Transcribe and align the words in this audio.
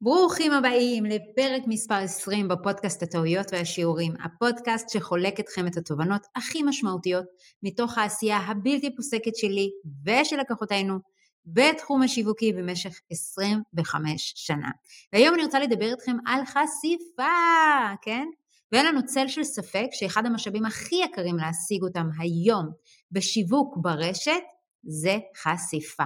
ברוכים 0.00 0.52
הבאים 0.52 1.04
לפרק 1.04 1.62
מספר 1.66 1.94
20 1.94 2.48
בפודקאסט 2.48 3.02
הטעויות 3.02 3.46
והשיעורים, 3.52 4.12
הפודקאסט 4.24 4.88
שחולק 4.90 5.40
אתכם 5.40 5.66
את 5.66 5.76
התובנות 5.76 6.26
הכי 6.36 6.62
משמעותיות 6.62 7.24
מתוך 7.62 7.98
העשייה 7.98 8.36
הבלתי 8.36 8.96
פוסקת 8.96 9.36
שלי 9.36 9.70
ושל 10.06 10.36
לקוחותינו 10.36 10.98
בתחום 11.46 12.02
השיווקי 12.02 12.52
במשך 12.52 13.00
25 13.10 14.32
שנה. 14.36 14.70
והיום 15.12 15.34
אני 15.34 15.44
רוצה 15.44 15.60
לדבר 15.60 15.90
איתכם 15.92 16.16
על 16.26 16.44
חשיפה, 16.44 17.94
כן? 18.02 18.26
ואין 18.72 18.86
לנו 18.86 19.06
צל 19.06 19.28
של 19.28 19.44
ספק 19.44 19.86
שאחד 19.92 20.26
המשאבים 20.26 20.64
הכי 20.64 20.96
יקרים 20.96 21.36
להשיג 21.36 21.82
אותם 21.82 22.08
היום 22.18 22.66
בשיווק 23.12 23.76
ברשת 23.76 24.42
זה 24.84 25.18
חשיפה. 25.36 26.04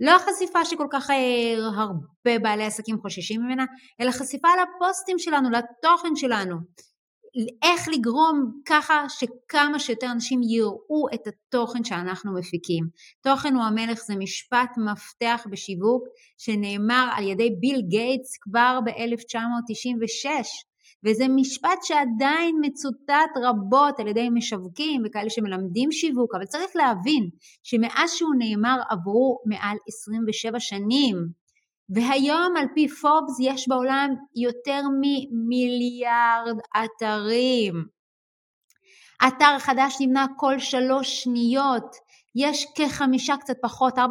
לא 0.00 0.18
חשיפה 0.18 0.64
שכל 0.64 0.86
כך 0.90 1.10
אה, 1.10 1.56
הרבה 1.76 2.38
בעלי 2.42 2.64
עסקים 2.64 3.00
חוששים 3.00 3.40
ממנה, 3.42 3.64
אלא 4.00 4.10
חשיפה 4.10 4.48
לפוסטים 4.48 5.18
שלנו, 5.18 5.50
לתוכן 5.50 6.16
שלנו. 6.16 6.56
איך 7.62 7.88
לגרום 7.88 8.60
ככה 8.64 9.04
שכמה 9.08 9.78
שיותר 9.78 10.12
אנשים 10.12 10.40
יראו 10.42 11.06
את 11.14 11.20
התוכן 11.26 11.84
שאנחנו 11.84 12.34
מפיקים. 12.34 12.84
תוכן 13.22 13.54
הוא 13.54 13.62
המלך 13.62 13.98
זה 13.98 14.16
משפט 14.16 14.70
מפתח 14.76 15.46
בשיווק 15.50 16.02
שנאמר 16.38 17.08
על 17.16 17.28
ידי 17.28 17.50
ביל 17.60 17.80
גייטס 17.88 18.38
כבר 18.40 18.78
ב-1996. 18.84 20.65
וזה 21.04 21.24
משפט 21.28 21.78
שעדיין 21.82 22.56
מצוטט 22.62 23.32
רבות 23.42 24.00
על 24.00 24.08
ידי 24.08 24.28
משווקים 24.34 25.02
וכאלה 25.06 25.30
שמלמדים 25.30 25.92
שיווק, 25.92 26.34
אבל 26.34 26.44
צריך 26.44 26.76
להבין 26.76 27.28
שמאז 27.62 28.10
שהוא 28.12 28.34
נאמר 28.38 28.80
עברו 28.90 29.38
מעל 29.46 29.76
27 29.88 30.60
שנים, 30.60 31.16
והיום 31.88 32.56
על 32.56 32.66
פי 32.74 32.88
פורבס 32.88 33.40
יש 33.40 33.68
בעולם 33.68 34.10
יותר 34.36 34.80
ממיליארד 35.00 36.56
אתרים. 36.76 37.96
אתר 39.28 39.58
חדש 39.58 39.96
נבנה 40.00 40.26
כל 40.36 40.58
שלוש 40.58 41.22
שניות, 41.22 41.96
יש 42.36 42.66
כחמישה 42.74 43.36
קצת 43.36 43.54
פחות 43.62 43.98
4.7 43.98 44.02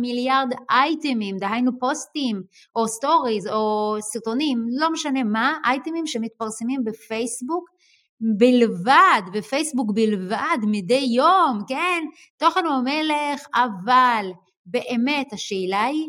מיליארד 0.00 0.48
אייטמים, 0.70 1.36
דהיינו 1.36 1.78
פוסטים 1.78 2.42
או 2.76 2.88
סטוריז 2.88 3.46
או 3.46 3.96
סרטונים, 4.00 4.66
לא 4.70 4.92
משנה 4.92 5.24
מה, 5.24 5.58
אייטמים 5.64 6.06
שמתפרסמים 6.06 6.84
בפייסבוק 6.84 7.70
בלבד, 8.38 9.22
בפייסבוק 9.32 9.90
בלבד, 9.94 10.58
מדי 10.62 11.06
יום, 11.16 11.60
כן? 11.68 12.04
תוכן 12.36 12.66
הוא 12.66 12.74
המלך, 12.74 13.46
אבל 13.54 14.26
באמת 14.66 15.32
השאלה 15.32 15.84
היא, 15.84 16.08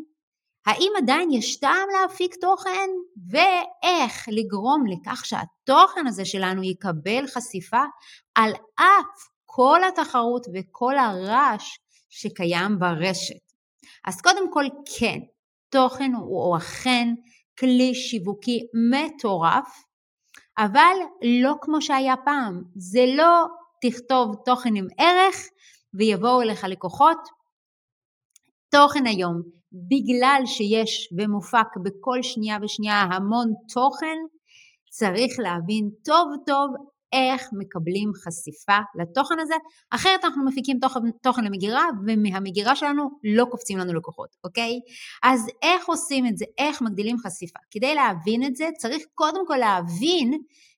האם 0.65 0.91
עדיין 0.97 1.31
יש 1.31 1.59
טעם 1.59 1.87
להפיק 2.01 2.35
תוכן? 2.35 2.89
ואיך 3.31 4.25
לגרום 4.27 4.83
לכך 4.87 5.25
שהתוכן 5.25 6.07
הזה 6.07 6.25
שלנו 6.25 6.63
יקבל 6.63 7.27
חשיפה 7.27 7.83
על 8.35 8.51
אף 8.75 9.29
כל 9.51 9.79
התחרות 9.87 10.47
וכל 10.53 10.97
הרעש 10.97 11.77
שקיים 12.09 12.79
ברשת. 12.79 13.49
אז 14.07 14.21
קודם 14.21 14.53
כל 14.53 14.65
כן, 14.99 15.19
תוכן 15.69 16.11
הוא 16.13 16.57
אכן 16.57 17.07
כלי 17.59 17.95
שיווקי 17.95 18.59
מטורף, 18.91 19.83
אבל 20.57 20.95
לא 21.41 21.53
כמו 21.61 21.81
שהיה 21.81 22.15
פעם. 22.25 22.63
זה 22.75 23.05
לא 23.17 23.45
תכתוב 23.81 24.35
תוכן 24.45 24.75
עם 24.75 24.87
ערך 24.97 25.35
ויבואו 25.93 26.41
אליך 26.41 26.63
לקוחות. 26.63 27.17
תוכן 28.71 29.05
היום, 29.05 29.41
בגלל 29.71 30.41
שיש 30.45 31.13
ומופק 31.17 31.77
בכל 31.83 32.21
שנייה 32.21 32.57
ושנייה 32.61 33.01
המון 33.01 33.53
תוכן, 33.73 34.17
צריך 34.89 35.39
להבין 35.39 35.89
טוב 36.05 36.27
טוב 36.45 36.71
איך 37.13 37.49
מקבלים 37.51 38.11
חשיפה 38.23 38.77
לתוכן 38.95 39.39
הזה, 39.39 39.53
אחרת 39.89 40.25
אנחנו 40.25 40.45
מפיקים 40.45 40.79
תוכן, 40.79 40.99
תוכן 41.21 41.43
למגירה 41.43 41.85
ומהמגירה 42.07 42.75
שלנו 42.75 43.09
לא 43.23 43.45
קופצים 43.51 43.77
לנו 43.77 43.93
לקוחות, 43.93 44.35
אוקיי? 44.43 44.79
אז 45.23 45.47
איך 45.61 45.87
עושים 45.87 46.27
את 46.27 46.37
זה? 46.37 46.45
איך 46.57 46.81
מגדילים 46.81 47.17
חשיפה? 47.17 47.59
כדי 47.71 47.95
להבין 47.95 48.43
את 48.43 48.55
זה 48.55 48.69
צריך 48.77 49.03
קודם 49.15 49.47
כל 49.47 49.57
להבין 49.57 50.33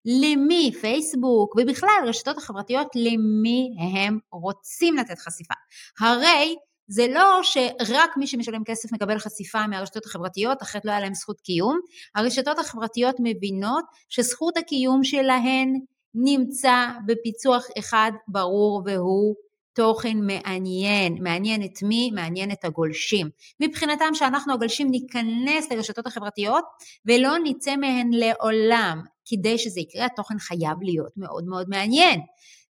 למי 0.05 0.71
פייסבוק 0.81 1.55
ובכלל 1.57 2.03
רשתות 2.05 2.37
החברתיות 2.37 2.87
למי 2.95 3.69
הם 3.79 4.19
רוצים 4.31 4.95
לתת 4.95 5.19
חשיפה. 5.19 5.53
הרי 5.99 6.55
זה 6.87 7.07
לא 7.07 7.39
שרק 7.43 8.17
מי 8.17 8.27
שמשלם 8.27 8.63
כסף 8.63 8.93
מקבל 8.93 9.19
חשיפה 9.19 9.67
מהרשתות 9.67 10.05
החברתיות, 10.05 10.61
אחרת 10.61 10.85
לא 10.85 10.91
היה 10.91 10.99
להם 10.99 11.13
זכות 11.13 11.41
קיום. 11.41 11.79
הרשתות 12.15 12.59
החברתיות 12.59 13.15
מבינות 13.19 13.85
שזכות 14.09 14.57
הקיום 14.57 15.03
שלהן 15.03 15.79
נמצא 16.15 16.87
בפיצוח 17.05 17.65
אחד 17.79 18.11
ברור 18.27 18.81
והוא 18.85 19.35
תוכן 19.73 20.17
מעניין. 20.21 21.17
מעניין 21.23 21.63
את 21.63 21.83
מי? 21.83 22.11
מעניין 22.13 22.51
את 22.51 22.65
הגולשים. 22.65 23.29
מבחינתם 23.59 24.13
שאנחנו 24.13 24.53
הגולשים 24.53 24.91
ניכנס 24.91 25.71
לרשתות 25.71 26.07
החברתיות 26.07 26.63
ולא 27.05 27.31
נצא 27.43 27.75
מהן 27.75 28.09
לעולם. 28.13 29.01
כדי 29.25 29.57
שזה 29.57 29.79
יקרה 29.79 30.05
התוכן 30.05 30.39
חייב 30.39 30.77
להיות 30.81 31.11
מאוד 31.17 31.43
מאוד 31.47 31.69
מעניין. 31.69 32.19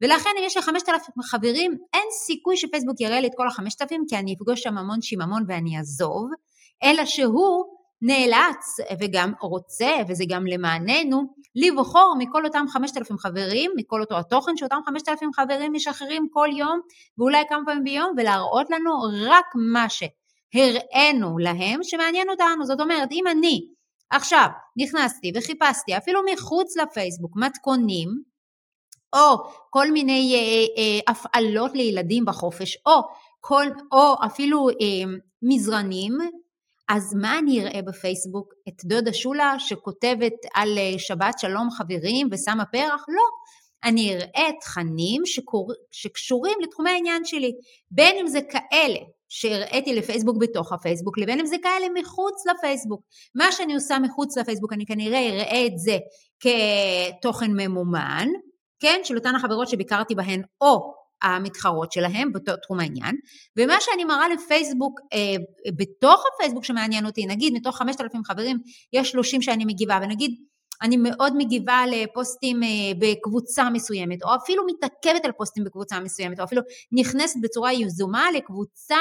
ולכן 0.02 0.30
אם 0.38 0.44
יש 0.46 0.56
לי 0.56 0.62
5,000 0.62 1.22
חברים, 1.22 1.76
אין 1.94 2.08
סיכוי 2.26 2.56
שפייסבוק 2.56 3.00
יראה 3.00 3.20
לי 3.20 3.26
את 3.26 3.32
כל 3.36 3.48
ה-5,000 3.48 3.94
כי 4.08 4.16
אני 4.16 4.34
אפגוש 4.34 4.62
שם 4.62 4.78
המון 4.78 5.02
שיממון 5.02 5.44
ואני 5.48 5.78
אעזוב, 5.78 6.30
אלא 6.82 7.04
שהוא 7.04 7.64
נאלץ 8.02 8.76
וגם 9.00 9.32
רוצה, 9.40 9.90
וזה 10.08 10.24
גם 10.28 10.46
למעננו, 10.46 11.34
לבחור 11.54 12.14
מכל 12.18 12.46
אותם 12.46 12.64
5,000 12.68 13.18
חברים, 13.18 13.70
מכל 13.76 14.00
אותו 14.00 14.18
התוכן 14.18 14.56
שאותם 14.56 14.78
5,000 14.86 15.30
חברים 15.32 15.72
משחררים 15.72 16.28
כל 16.32 16.48
יום 16.56 16.80
ואולי 17.18 17.42
כמה 17.48 17.60
פעמים 17.66 17.84
ביום 17.84 18.12
ולהראות 18.16 18.70
לנו 18.70 18.90
רק 19.26 19.46
מה 19.72 19.86
שהראינו 19.88 21.38
להם 21.38 21.80
שמעניין 21.82 22.30
אותנו. 22.30 22.66
זאת 22.66 22.80
אומרת, 22.80 23.08
אם 23.12 23.24
אני 23.26 23.66
עכשיו 24.10 24.46
נכנסתי 24.76 25.32
וחיפשתי 25.36 25.96
אפילו 25.96 26.20
מחוץ 26.32 26.76
לפייסבוק 26.76 27.36
מתכונים, 27.36 28.08
או 29.12 29.50
כל 29.70 29.90
מיני 29.90 30.34
אה, 30.34 30.82
אה, 30.82 31.12
הפעלות 31.12 31.72
לילדים 31.74 32.24
בחופש, 32.24 32.78
או, 32.86 32.92
כל, 33.40 33.66
או 33.92 34.14
אפילו 34.26 34.68
אה, 34.68 34.74
מזרנים, 35.42 36.18
אז 36.92 37.14
מה 37.14 37.38
אני 37.38 37.60
אראה 37.60 37.82
בפייסבוק? 37.82 38.52
את 38.68 38.84
דודה 38.84 39.12
שולה 39.12 39.54
שכותבת 39.58 40.32
על 40.54 40.78
אה, 40.78 40.98
שבת 40.98 41.38
שלום 41.38 41.70
חברים 41.70 42.28
ושמה 42.32 42.64
פרח? 42.64 43.04
לא. 43.08 43.22
אני 43.84 44.14
אראה 44.14 44.48
תכנים 44.60 45.22
שקור... 45.24 45.72
שקשורים 45.90 46.58
לתחומי 46.62 46.90
העניין 46.90 47.24
שלי, 47.24 47.52
בין 47.90 48.16
אם 48.20 48.26
זה 48.26 48.40
כאלה 48.42 48.98
שהראיתי 49.28 49.94
לפייסבוק 49.94 50.36
בתוך 50.40 50.72
הפייסבוק, 50.72 51.18
לבין 51.18 51.40
אם 51.40 51.46
זה 51.46 51.56
כאלה 51.62 51.86
מחוץ 52.00 52.46
לפייסבוק. 52.46 53.00
מה 53.34 53.52
שאני 53.52 53.74
עושה 53.74 53.98
מחוץ 53.98 54.38
לפייסבוק, 54.38 54.72
אני 54.72 54.86
כנראה 54.86 55.28
אראה 55.28 55.66
את 55.66 55.78
זה 55.78 55.98
כתוכן 56.40 57.50
ממומן, 57.50 58.28
כן, 58.80 59.00
של 59.04 59.16
אותן 59.16 59.34
החברות 59.34 59.68
שביקרתי 59.68 60.14
בהן, 60.14 60.42
או 60.60 60.94
המתחרות 61.22 61.92
שלהם 61.92 62.32
בתחום 62.32 62.80
העניין, 62.80 63.16
ומה 63.56 63.74
שאני 63.80 64.04
מראה 64.04 64.28
לפייסבוק, 64.28 65.00
אה, 65.12 65.36
בתוך 65.76 66.24
הפייסבוק 66.34 66.64
שמעניין 66.64 67.06
אותי, 67.06 67.26
נגיד 67.26 67.52
מתוך 67.52 67.78
5,000 67.78 68.24
חברים 68.24 68.58
יש 68.92 69.10
30 69.10 69.42
שאני 69.42 69.64
מגיבה, 69.64 69.98
ונגיד 70.02 70.34
אני 70.82 70.96
מאוד 70.96 71.36
מגיבה 71.36 71.82
לפוסטים 71.90 72.62
אה, 72.62 72.68
בקבוצה 72.98 73.70
מסוימת, 73.70 74.22
או 74.22 74.28
אפילו 74.42 74.62
מתעכבת 74.66 75.24
על 75.24 75.32
פוסטים 75.32 75.64
בקבוצה 75.64 76.00
מסוימת, 76.00 76.40
או 76.40 76.44
אפילו 76.44 76.62
נכנסת 76.92 77.36
בצורה 77.42 77.72
יזומה 77.72 78.26
לקבוצה 78.36 78.98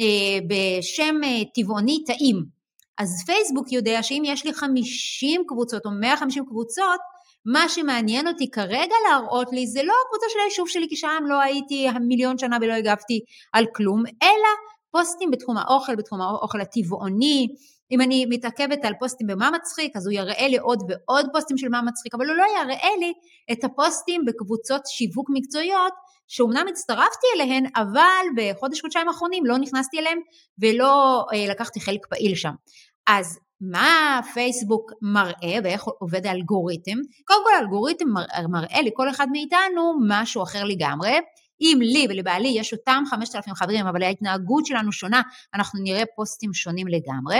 אה, 0.00 0.38
בשם 0.48 1.24
אה, 1.24 1.42
טבעוני 1.54 2.04
טעים. 2.06 2.44
אז 2.98 3.22
פייסבוק 3.26 3.72
יודע 3.72 4.02
שאם 4.02 4.22
יש 4.26 4.44
לי 4.44 4.54
50 4.54 5.42
קבוצות 5.48 5.86
או 5.86 5.90
150 5.90 6.44
קבוצות, 6.46 7.00
מה 7.46 7.68
שמעניין 7.68 8.28
אותי 8.28 8.50
כרגע 8.50 8.94
להראות 9.08 9.48
לי 9.52 9.66
זה 9.66 9.82
לא 9.82 9.92
הקבוצה 10.06 10.26
של 10.32 10.38
היישוב 10.44 10.68
שלי, 10.68 10.86
כי 10.88 10.96
שם 10.96 11.24
לא 11.28 11.40
הייתי 11.40 11.88
מיליון 12.00 12.38
שנה 12.38 12.58
ולא 12.60 12.72
הגבתי 12.72 13.20
על 13.52 13.66
כלום, 13.74 14.02
אלא 14.22 14.48
פוסטים 14.90 15.30
בתחום 15.30 15.56
האוכל, 15.56 15.96
בתחום 15.96 16.20
האוכל 16.20 16.60
הטבעוני. 16.60 17.48
אם 17.90 18.00
אני 18.00 18.26
מתעכבת 18.28 18.84
על 18.84 18.92
פוסטים 19.00 19.26
במה 19.26 19.50
מצחיק, 19.50 19.96
אז 19.96 20.06
הוא 20.06 20.12
יראה 20.12 20.48
לי 20.48 20.58
עוד 20.58 20.82
ועוד 20.88 21.26
פוסטים 21.32 21.58
של 21.58 21.68
מה 21.68 21.82
מצחיק, 21.82 22.14
אבל 22.14 22.26
הוא 22.26 22.36
לא 22.36 22.44
יראה 22.60 22.96
לי 22.98 23.12
את 23.52 23.64
הפוסטים 23.64 24.24
בקבוצות 24.24 24.82
שיווק 24.86 25.30
מקצועיות, 25.32 25.92
שאומנם 26.28 26.66
הצטרפתי 26.68 27.26
אליהן, 27.34 27.64
אבל 27.76 28.26
בחודש-חודשיים 28.36 29.08
האחרונים 29.08 29.46
לא 29.46 29.58
נכנסתי 29.58 29.98
אליהן 29.98 30.18
ולא 30.58 31.24
אה, 31.32 31.46
לקחתי 31.50 31.80
חלק 31.80 32.06
פעיל 32.06 32.34
שם. 32.34 32.52
אז 33.06 33.38
מה 33.70 34.20
פייסבוק 34.34 34.92
מראה 35.02 35.58
ואיך 35.64 35.84
עובד 35.98 36.26
האלגוריתם? 36.26 36.98
קודם 37.26 37.40
כל 37.44 37.50
האלגוריתם 37.56 38.04
מראה 38.48 38.82
לכל 38.82 39.10
אחד 39.10 39.26
מאיתנו 39.32 39.94
משהו 40.08 40.42
אחר 40.42 40.64
לגמרי. 40.64 41.20
אם 41.60 41.78
לי 41.80 42.06
ולבעלי 42.10 42.48
יש 42.48 42.72
אותם 42.72 43.02
5,000 43.10 43.54
חברים 43.54 43.86
אבל 43.86 44.02
ההתנהגות 44.02 44.66
שלנו 44.66 44.92
שונה, 44.92 45.22
אנחנו 45.54 45.80
נראה 45.82 46.02
פוסטים 46.16 46.54
שונים 46.54 46.86
לגמרי. 46.88 47.38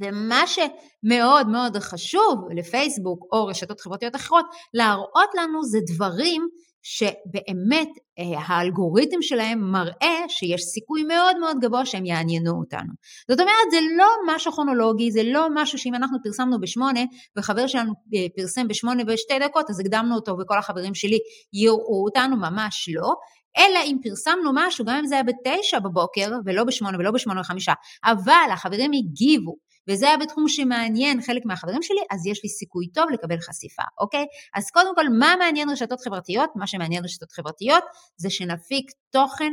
ומה 0.00 0.42
שמאוד 0.46 1.48
מאוד 1.48 1.76
חשוב 1.76 2.48
לפייסבוק 2.56 3.26
או 3.32 3.46
רשתות 3.46 3.80
חברתיות 3.80 4.16
אחרות, 4.16 4.46
להראות 4.74 5.30
לנו 5.34 5.64
זה 5.64 5.78
דברים 5.94 6.48
שבאמת 6.82 7.88
אה, 8.18 8.40
האלגוריתם 8.46 9.22
שלהם 9.22 9.72
מראה 9.72 10.24
שיש 10.28 10.62
סיכוי 10.62 11.02
מאוד 11.02 11.38
מאוד 11.38 11.56
גבוה 11.60 11.86
שהם 11.86 12.04
יעניינו 12.04 12.58
אותנו. 12.58 12.92
זאת 13.30 13.40
אומרת, 13.40 13.70
זה 13.70 13.78
לא 13.98 14.06
משהו 14.26 14.52
כרונולוגי, 14.52 15.10
זה 15.10 15.22
לא 15.24 15.46
משהו 15.54 15.78
שאם 15.78 15.94
אנחנו 15.94 16.18
פרסמנו 16.24 16.60
בשמונה 16.60 17.00
וחבר 17.38 17.66
שלנו 17.66 17.92
אה, 18.14 18.26
פרסם 18.36 18.68
בשמונה 18.68 19.02
ושתי 19.06 19.38
דקות, 19.38 19.70
אז 19.70 19.80
הקדמנו 19.80 20.14
אותו 20.14 20.36
וכל 20.40 20.58
החברים 20.58 20.94
שלי 20.94 21.18
יראו 21.52 22.04
אותנו, 22.04 22.36
ממש 22.36 22.88
לא. 22.92 23.12
אלא 23.58 23.78
אם 23.84 23.96
פרסמנו 24.02 24.50
משהו, 24.54 24.84
גם 24.84 24.96
אם 24.96 25.06
זה 25.06 25.14
היה 25.14 25.24
בתשע 25.24 25.78
בבוקר, 25.78 26.30
ולא 26.44 26.64
בשמונה 26.64 26.98
ולא 26.98 27.10
בשמונה 27.10 27.40
וחמישה, 27.40 27.72
אבל 28.04 28.50
החברים 28.52 28.90
הגיבו, 28.94 29.56
וזה 29.90 30.08
היה 30.08 30.16
בתחום 30.16 30.48
שמעניין 30.48 31.22
חלק 31.22 31.42
מהחברים 31.46 31.82
שלי, 31.82 32.00
אז 32.10 32.26
יש 32.26 32.40
לי 32.44 32.50
סיכוי 32.50 32.88
טוב 32.94 33.10
לקבל 33.10 33.40
חשיפה, 33.40 33.82
אוקיי? 34.00 34.24
אז 34.54 34.70
קודם 34.70 34.94
כל, 34.94 35.08
מה 35.18 35.34
מעניין 35.38 35.70
רשתות 35.70 36.00
חברתיות? 36.00 36.50
מה 36.56 36.66
שמעניין 36.66 37.04
רשתות 37.04 37.32
חברתיות 37.32 37.84
זה 38.16 38.30
שנפיק 38.30 38.90
תוכן 39.10 39.52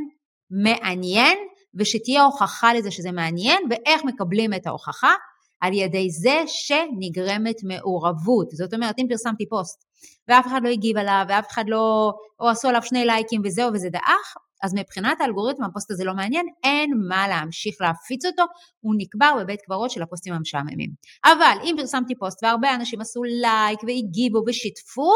מעניין, 0.51 1.37
ושתהיה 1.75 2.23
הוכחה 2.23 2.73
לזה 2.73 2.91
שזה 2.91 3.11
מעניין, 3.11 3.63
ואיך 3.69 4.01
מקבלים 4.05 4.53
את 4.53 4.67
ההוכחה? 4.67 5.11
על 5.61 5.73
ידי 5.73 6.09
זה 6.09 6.43
שנגרמת 6.47 7.55
מעורבות. 7.63 8.49
זאת 8.51 8.73
אומרת, 8.73 8.95
אם 8.99 9.05
פרסמתי 9.09 9.49
פוסט 9.49 9.85
ואף 10.27 10.47
אחד 10.47 10.61
לא 10.63 10.69
הגיב 10.69 10.97
עליו, 10.97 11.25
ואף 11.29 11.47
אחד 11.51 11.63
לא, 11.67 12.11
או 12.39 12.49
עשו 12.49 12.67
עליו 12.67 12.81
שני 12.83 13.05
לייקים 13.05 13.41
וזהו 13.45 13.73
וזה 13.73 13.89
דעך, 13.89 14.35
אז 14.63 14.73
מבחינת 14.73 15.21
האלגוריתם 15.21 15.63
הפוסט 15.63 15.91
הזה 15.91 16.03
לא 16.03 16.13
מעניין, 16.13 16.45
אין 16.63 16.91
מה 17.07 17.27
להמשיך 17.27 17.75
להפיץ 17.81 18.25
אותו, 18.25 18.43
הוא 18.79 18.95
נקבר 18.97 19.31
בבית 19.39 19.61
קברות 19.61 19.91
של 19.91 20.01
הפוסטים 20.01 20.33
המשעממים. 20.33 20.89
אבל 21.25 21.57
אם 21.63 21.75
פרסמתי 21.77 22.15
פוסט 22.15 22.43
והרבה 22.43 22.75
אנשים 22.75 23.01
עשו 23.01 23.23
לייק 23.23 23.79
והגיבו 23.83 24.43
ושיתפו, 24.47 25.11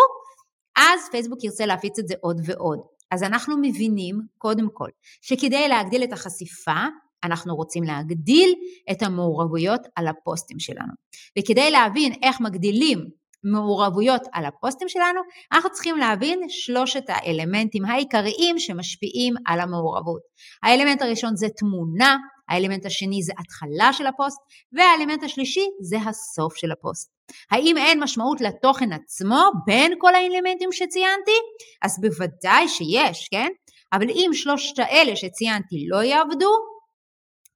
אז 0.78 1.10
פייסבוק 1.12 1.44
ירצה 1.44 1.66
להפיץ 1.66 2.00
את 2.00 2.08
זה 2.08 2.14
עוד 2.22 2.42
ועוד. 2.46 2.80
אז 3.12 3.24
אנחנו 3.24 3.58
מבינים, 3.62 4.20
קודם 4.38 4.68
כל, 4.74 4.90
שכדי 5.22 5.68
להגדיל 5.68 6.04
את 6.04 6.14
החשיפה, 6.14 6.86
אנחנו 7.24 7.56
רוצים 7.56 7.84
להגדיל 7.84 8.54
את 8.92 9.02
המעורבויות 9.02 9.82
על 9.96 10.08
הפוסטים 10.08 10.60
שלנו. 10.60 10.94
וכדי 11.40 11.72
להבין 11.72 12.14
איך 12.24 12.42
מגדילים 12.42 13.21
מעורבויות 13.44 14.22
על 14.34 14.46
הפוסטים 14.46 14.90
שלנו, 14.90 15.22
אנחנו 15.54 15.72
צריכים 15.72 15.98
להבין 15.98 16.40
שלושת 16.50 17.04
האלמנטים 17.08 17.86
העיקריים 17.86 18.60
שמשפיעים 18.60 19.34
על 19.48 19.60
המעורבות. 19.60 20.22
האלמנט 20.64 21.02
הראשון 21.02 21.36
זה 21.36 21.48
תמונה, 21.58 22.18
האלמנט 22.50 22.86
השני 22.86 23.24
זה 23.24 23.34
התחלה 23.40 23.94
של 23.94 24.08
הפוסט, 24.08 24.38
והאלמנט 24.74 25.24
השלישי 25.24 25.66
זה 25.82 25.98
הסוף 26.10 26.56
של 26.56 26.72
הפוסט. 26.72 27.12
האם 27.52 27.78
אין 27.78 28.04
משמעות 28.04 28.42
לתוכן 28.42 28.94
עצמו 28.94 29.44
בין 29.66 29.94
כל 29.98 30.16
האלמנטים 30.16 30.72
שציינתי? 30.72 31.38
אז 31.82 32.02
בוודאי 32.02 32.68
שיש, 32.68 33.28
כן? 33.32 33.48
אבל 33.94 34.10
אם 34.10 34.30
שלושת 34.34 34.80
האלה 34.80 35.16
שציינתי 35.16 35.86
לא 35.90 36.04
יעבדו, 36.04 36.52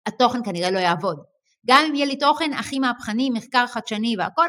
התוכן 0.05 0.39
כנראה 0.45 0.71
לא 0.71 0.79
יעבוד. 0.79 1.17
גם 1.67 1.83
אם 1.89 1.95
יהיה 1.95 2.05
לי 2.05 2.15
תוכן 2.15 2.53
הכי 2.53 2.79
מהפכני, 2.79 3.29
מחקר 3.29 3.67
חדשני 3.67 4.15
והכל, 4.17 4.47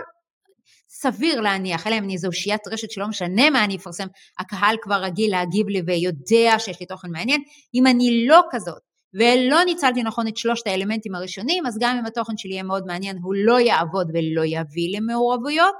סביר 1.00 1.40
להניח, 1.40 1.87
אלא 1.87 1.94
אם 1.94 2.04
אני 2.04 2.12
איזו 2.12 2.28
אושיית 2.28 2.69
רשת 2.69 2.90
שלא 2.90 3.08
משנה 3.08 3.50
מה 3.50 3.64
אני 3.64 3.76
אפרסם, 3.76 4.06
הקהל 4.38 4.76
כבר 4.82 5.02
רגיל 5.02 5.31
להגיב 5.31 5.69
לי 5.69 5.82
ויודע 5.87 6.58
שיש 6.58 6.81
לי 6.81 6.87
תוכן 6.87 7.08
מעניין. 7.10 7.43
אם 7.75 7.87
אני 7.87 8.26
לא 8.26 8.40
כזאת 8.50 8.82
ולא 9.14 9.64
ניצלתי 9.64 10.02
נכון 10.02 10.28
את 10.28 10.37
שלושת 10.37 10.66
האלמנטים 10.66 11.14
הראשונים, 11.14 11.66
אז 11.66 11.78
גם 11.81 11.96
אם 11.98 12.06
התוכן 12.06 12.37
שלי 12.37 12.52
יהיה 12.52 12.62
מאוד 12.62 12.87
מעניין, 12.87 13.19
הוא 13.22 13.34
לא 13.37 13.60
יעבוד 13.60 14.10
ולא 14.14 14.43
יביא 14.44 14.96
למעורבויות. 14.96 15.75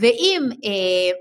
ואם 0.00 0.42
אה, 0.64 1.18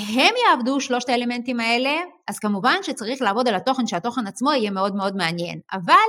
הם 0.00 0.34
יעבדו 0.48 0.80
שלושת 0.80 1.08
האלמנטים 1.08 1.60
האלה, 1.60 1.94
אז 2.28 2.38
כמובן 2.38 2.76
שצריך 2.82 3.22
לעבוד 3.22 3.48
על 3.48 3.54
התוכן, 3.54 3.86
שהתוכן 3.86 4.26
עצמו 4.26 4.52
יהיה 4.52 4.70
מאוד 4.70 4.94
מאוד 4.94 5.16
מעניין. 5.16 5.60
אבל 5.72 6.08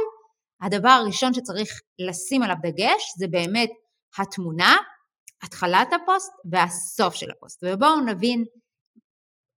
הדבר 0.62 0.90
הראשון 0.90 1.34
שצריך 1.34 1.70
לשים 2.00 2.44
עליו 2.44 2.56
דגש 2.64 3.04
זה 3.18 3.28
באמת 3.28 3.70
התמונה, 4.20 4.76
התחלת 5.44 5.88
הפוסט 5.94 6.32
והסוף 6.52 7.14
של 7.14 7.32
הפוסט. 7.32 7.64
ובואו 7.64 8.02
נבין 8.02 8.44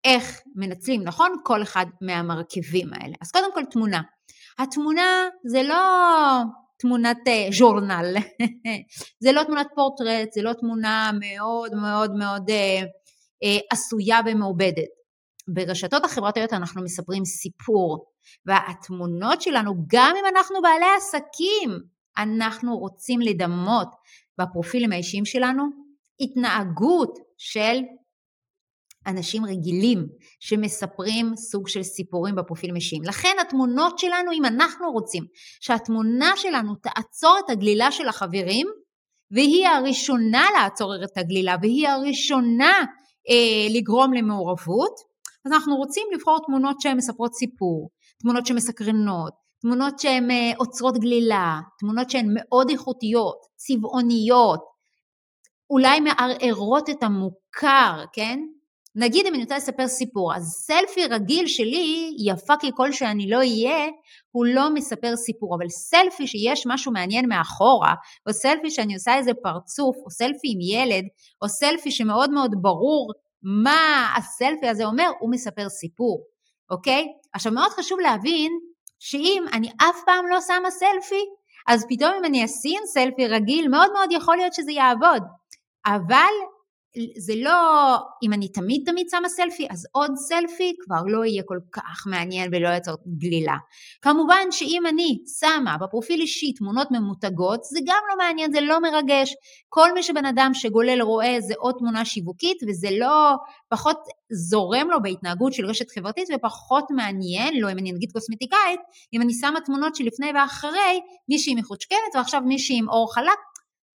איך 0.05 0.41
מנצלים 0.57 1.03
נכון 1.03 1.37
כל 1.45 1.63
אחד 1.63 1.87
מהמרכיבים 2.01 2.89
האלה. 2.93 3.15
אז 3.21 3.31
קודם 3.31 3.55
כל 3.55 3.65
תמונה. 3.71 4.03
התמונה 4.59 5.29
זה 5.45 5.63
לא 5.63 5.83
תמונת 6.79 7.17
uh, 7.29 7.55
ז'ורנל, 7.59 8.17
זה 9.23 9.33
לא 9.33 9.43
תמונת 9.45 9.67
פורטרט, 9.75 10.33
זה 10.33 10.43
לא 10.43 10.53
תמונה 10.53 11.11
מאוד 11.21 11.75
מאוד 11.75 12.15
מאוד 12.15 12.51
uh, 12.51 12.85
uh, 13.45 13.61
עשויה 13.71 14.21
ומעובדת. 14.27 14.99
ברשתות 15.55 16.05
החברתיות 16.05 16.53
אנחנו 16.53 16.83
מספרים 16.83 17.25
סיפור, 17.25 18.07
והתמונות 18.47 19.43
שלנו, 19.43 19.75
גם 19.87 20.15
אם 20.21 20.37
אנחנו 20.37 20.63
בעלי 20.63 20.87
עסקים, 20.97 21.81
אנחנו 22.19 22.79
רוצים 22.79 23.21
לדמות 23.21 23.89
בפרופילים 24.39 24.93
האישיים 24.93 25.25
שלנו 25.25 25.63
התנהגות 26.21 27.19
של 27.39 27.79
אנשים 29.07 29.45
רגילים 29.45 30.07
שמספרים 30.41 31.37
סוג 31.37 31.69
של 31.69 31.83
סיפורים 31.83 32.35
בפרופילים 32.35 32.77
אישיים. 32.77 33.03
לכן 33.03 33.37
התמונות 33.41 33.99
שלנו, 33.99 34.33
אם 34.33 34.45
אנחנו 34.45 34.93
רוצים 34.93 35.25
שהתמונה 35.61 36.33
שלנו 36.37 36.75
תעצור 36.75 37.37
את 37.45 37.51
הגלילה 37.51 37.91
של 37.93 38.09
החברים, 38.09 38.67
והיא 39.31 39.67
הראשונה 39.67 40.47
לעצור 40.55 40.95
את 41.05 41.19
הגלילה, 41.19 41.57
והיא 41.63 41.89
הראשונה 41.89 42.73
אה, 43.31 43.79
לגרום 43.79 44.13
למעורבות, 44.13 44.95
אז 45.47 45.53
אנחנו 45.53 45.77
רוצים 45.77 46.07
לבחור 46.15 46.39
תמונות 46.47 46.81
שהן 46.81 46.97
מספרות 46.97 47.35
סיפור, 47.35 47.91
תמונות 48.23 48.47
שמסקרנות, 48.47 49.33
תמונות 49.61 49.99
שהן 49.99 50.31
אה, 50.31 50.53
עוצרות 50.57 50.99
גלילה, 50.99 51.61
תמונות 51.79 52.11
שהן 52.11 52.27
מאוד 52.35 52.71
איכותיות, 52.71 53.47
צבעוניות, 53.57 54.61
אולי 55.71 56.01
מערערות 56.01 56.91
את 56.91 57.03
המוכר, 57.03 58.05
כן? 58.13 58.41
נגיד 58.97 59.27
אם 59.27 59.35
אני 59.35 59.43
רוצה 59.43 59.57
לספר 59.57 59.89
סיפור, 59.89 60.35
אז 60.35 60.43
סלפי 60.45 61.07
רגיל 61.07 61.47
שלי, 61.47 62.17
יפה 62.19 62.55
ככל 62.63 62.93
שאני 62.93 63.31
לא 63.31 63.37
אהיה, 63.37 63.87
הוא 64.31 64.47
לא 64.47 64.75
מספר 64.75 65.17
סיפור, 65.17 65.57
אבל 65.57 65.69
סלפי 65.69 66.27
שיש 66.27 66.67
משהו 66.67 66.93
מעניין 66.93 67.29
מאחורה, 67.29 67.95
או 68.27 68.33
סלפי 68.33 68.71
שאני 68.71 68.95
עושה 68.95 69.17
איזה 69.17 69.31
פרצוף, 69.43 69.97
או 70.05 70.11
סלפי 70.11 70.53
עם 70.55 70.61
ילד, 70.61 71.05
או 71.43 71.49
סלפי 71.49 71.91
שמאוד 71.91 72.31
מאוד 72.31 72.55
ברור 72.61 73.13
מה 73.43 74.15
הסלפי 74.17 74.69
הזה 74.69 74.85
אומר, 74.85 75.11
הוא 75.21 75.31
מספר 75.31 75.69
סיפור, 75.69 76.25
אוקיי? 76.71 77.07
עכשיו 77.33 77.53
מאוד 77.53 77.71
חשוב 77.71 78.01
להבין 78.01 78.53
שאם 78.99 79.45
אני 79.53 79.71
אף 79.81 79.97
פעם 80.07 80.27
לא 80.27 80.41
שמה 80.41 80.71
סלפי, 80.71 81.25
אז 81.69 81.87
פתאום 81.89 82.13
אם 82.19 82.25
אני 82.25 82.45
אשים 82.45 82.81
סלפי 82.87 83.27
רגיל, 83.27 83.69
מאוד 83.69 83.93
מאוד 83.93 84.13
יכול 84.13 84.37
להיות 84.37 84.55
שזה 84.55 84.73
יעבוד. 84.73 85.23
אבל 85.87 86.33
זה 87.17 87.33
לא, 87.37 87.97
אם 88.23 88.33
אני 88.33 88.49
תמיד 88.49 88.83
תמיד 88.87 89.07
שמה 89.11 89.29
סלפי, 89.29 89.67
אז 89.71 89.87
עוד 89.93 90.11
סלפי 90.17 90.73
כבר 90.85 91.03
לא 91.07 91.25
יהיה 91.25 91.43
כל 91.47 91.59
כך 91.73 92.07
מעניין 92.07 92.51
ולא 92.53 92.69
יצר 92.69 92.95
גלילה. 93.19 93.57
כמובן 94.03 94.47
שאם 94.51 94.83
אני 94.89 95.19
שמה 95.41 95.77
בפרופיל 95.81 96.21
אישי 96.21 96.53
תמונות 96.53 96.89
ממותגות, 96.91 97.65
זה 97.65 97.81
גם 97.87 98.03
לא 98.11 98.17
מעניין, 98.19 98.53
זה 98.53 98.61
לא 98.61 98.81
מרגש. 98.81 99.35
כל 99.69 99.95
מי 99.95 100.03
שבן 100.03 100.25
אדם 100.25 100.51
שגולל 100.55 101.03
רואה 101.03 101.37
זה 101.41 101.55
עוד 101.59 101.75
תמונה 101.79 102.05
שיווקית, 102.05 102.57
וזה 102.69 102.89
לא, 102.99 103.35
פחות 103.69 103.99
זורם 104.33 104.91
לו 104.91 105.03
בהתנהגות 105.03 105.53
של 105.53 105.67
רשת 105.67 105.91
חברתית 105.91 106.29
ופחות 106.35 106.85
מעניין 106.91 107.61
לו, 107.61 107.71
אם 107.71 107.79
אני 107.79 107.93
נגיד 107.93 108.13
קוסמטיקאית, 108.13 108.81
אם 109.15 109.23
אני 109.23 109.33
שמה 109.33 109.61
תמונות 109.61 109.95
שלפני 109.97 110.27
ואחרי, 110.35 111.01
מישהי 111.29 111.55
מחושקנת 111.55 112.15
ועכשיו 112.15 112.41
מישהי 112.41 112.79
עם 112.79 112.89
אור 112.89 113.15
חלק, 113.15 113.39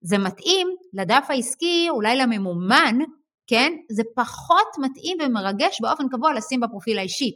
זה 0.02 0.18
מתאים 0.18 0.68
לדף 0.92 1.26
העסקי, 1.28 1.87
אולי 1.90 2.16
לממומן, 2.16 2.99
כן? 3.47 3.73
זה 3.90 4.02
פחות 4.16 4.66
מתאים 4.78 5.16
ומרגש 5.23 5.80
באופן 5.80 6.09
קבוע 6.09 6.32
לשים 6.35 6.61
בפרופיל 6.61 6.99
האישי. 6.99 7.32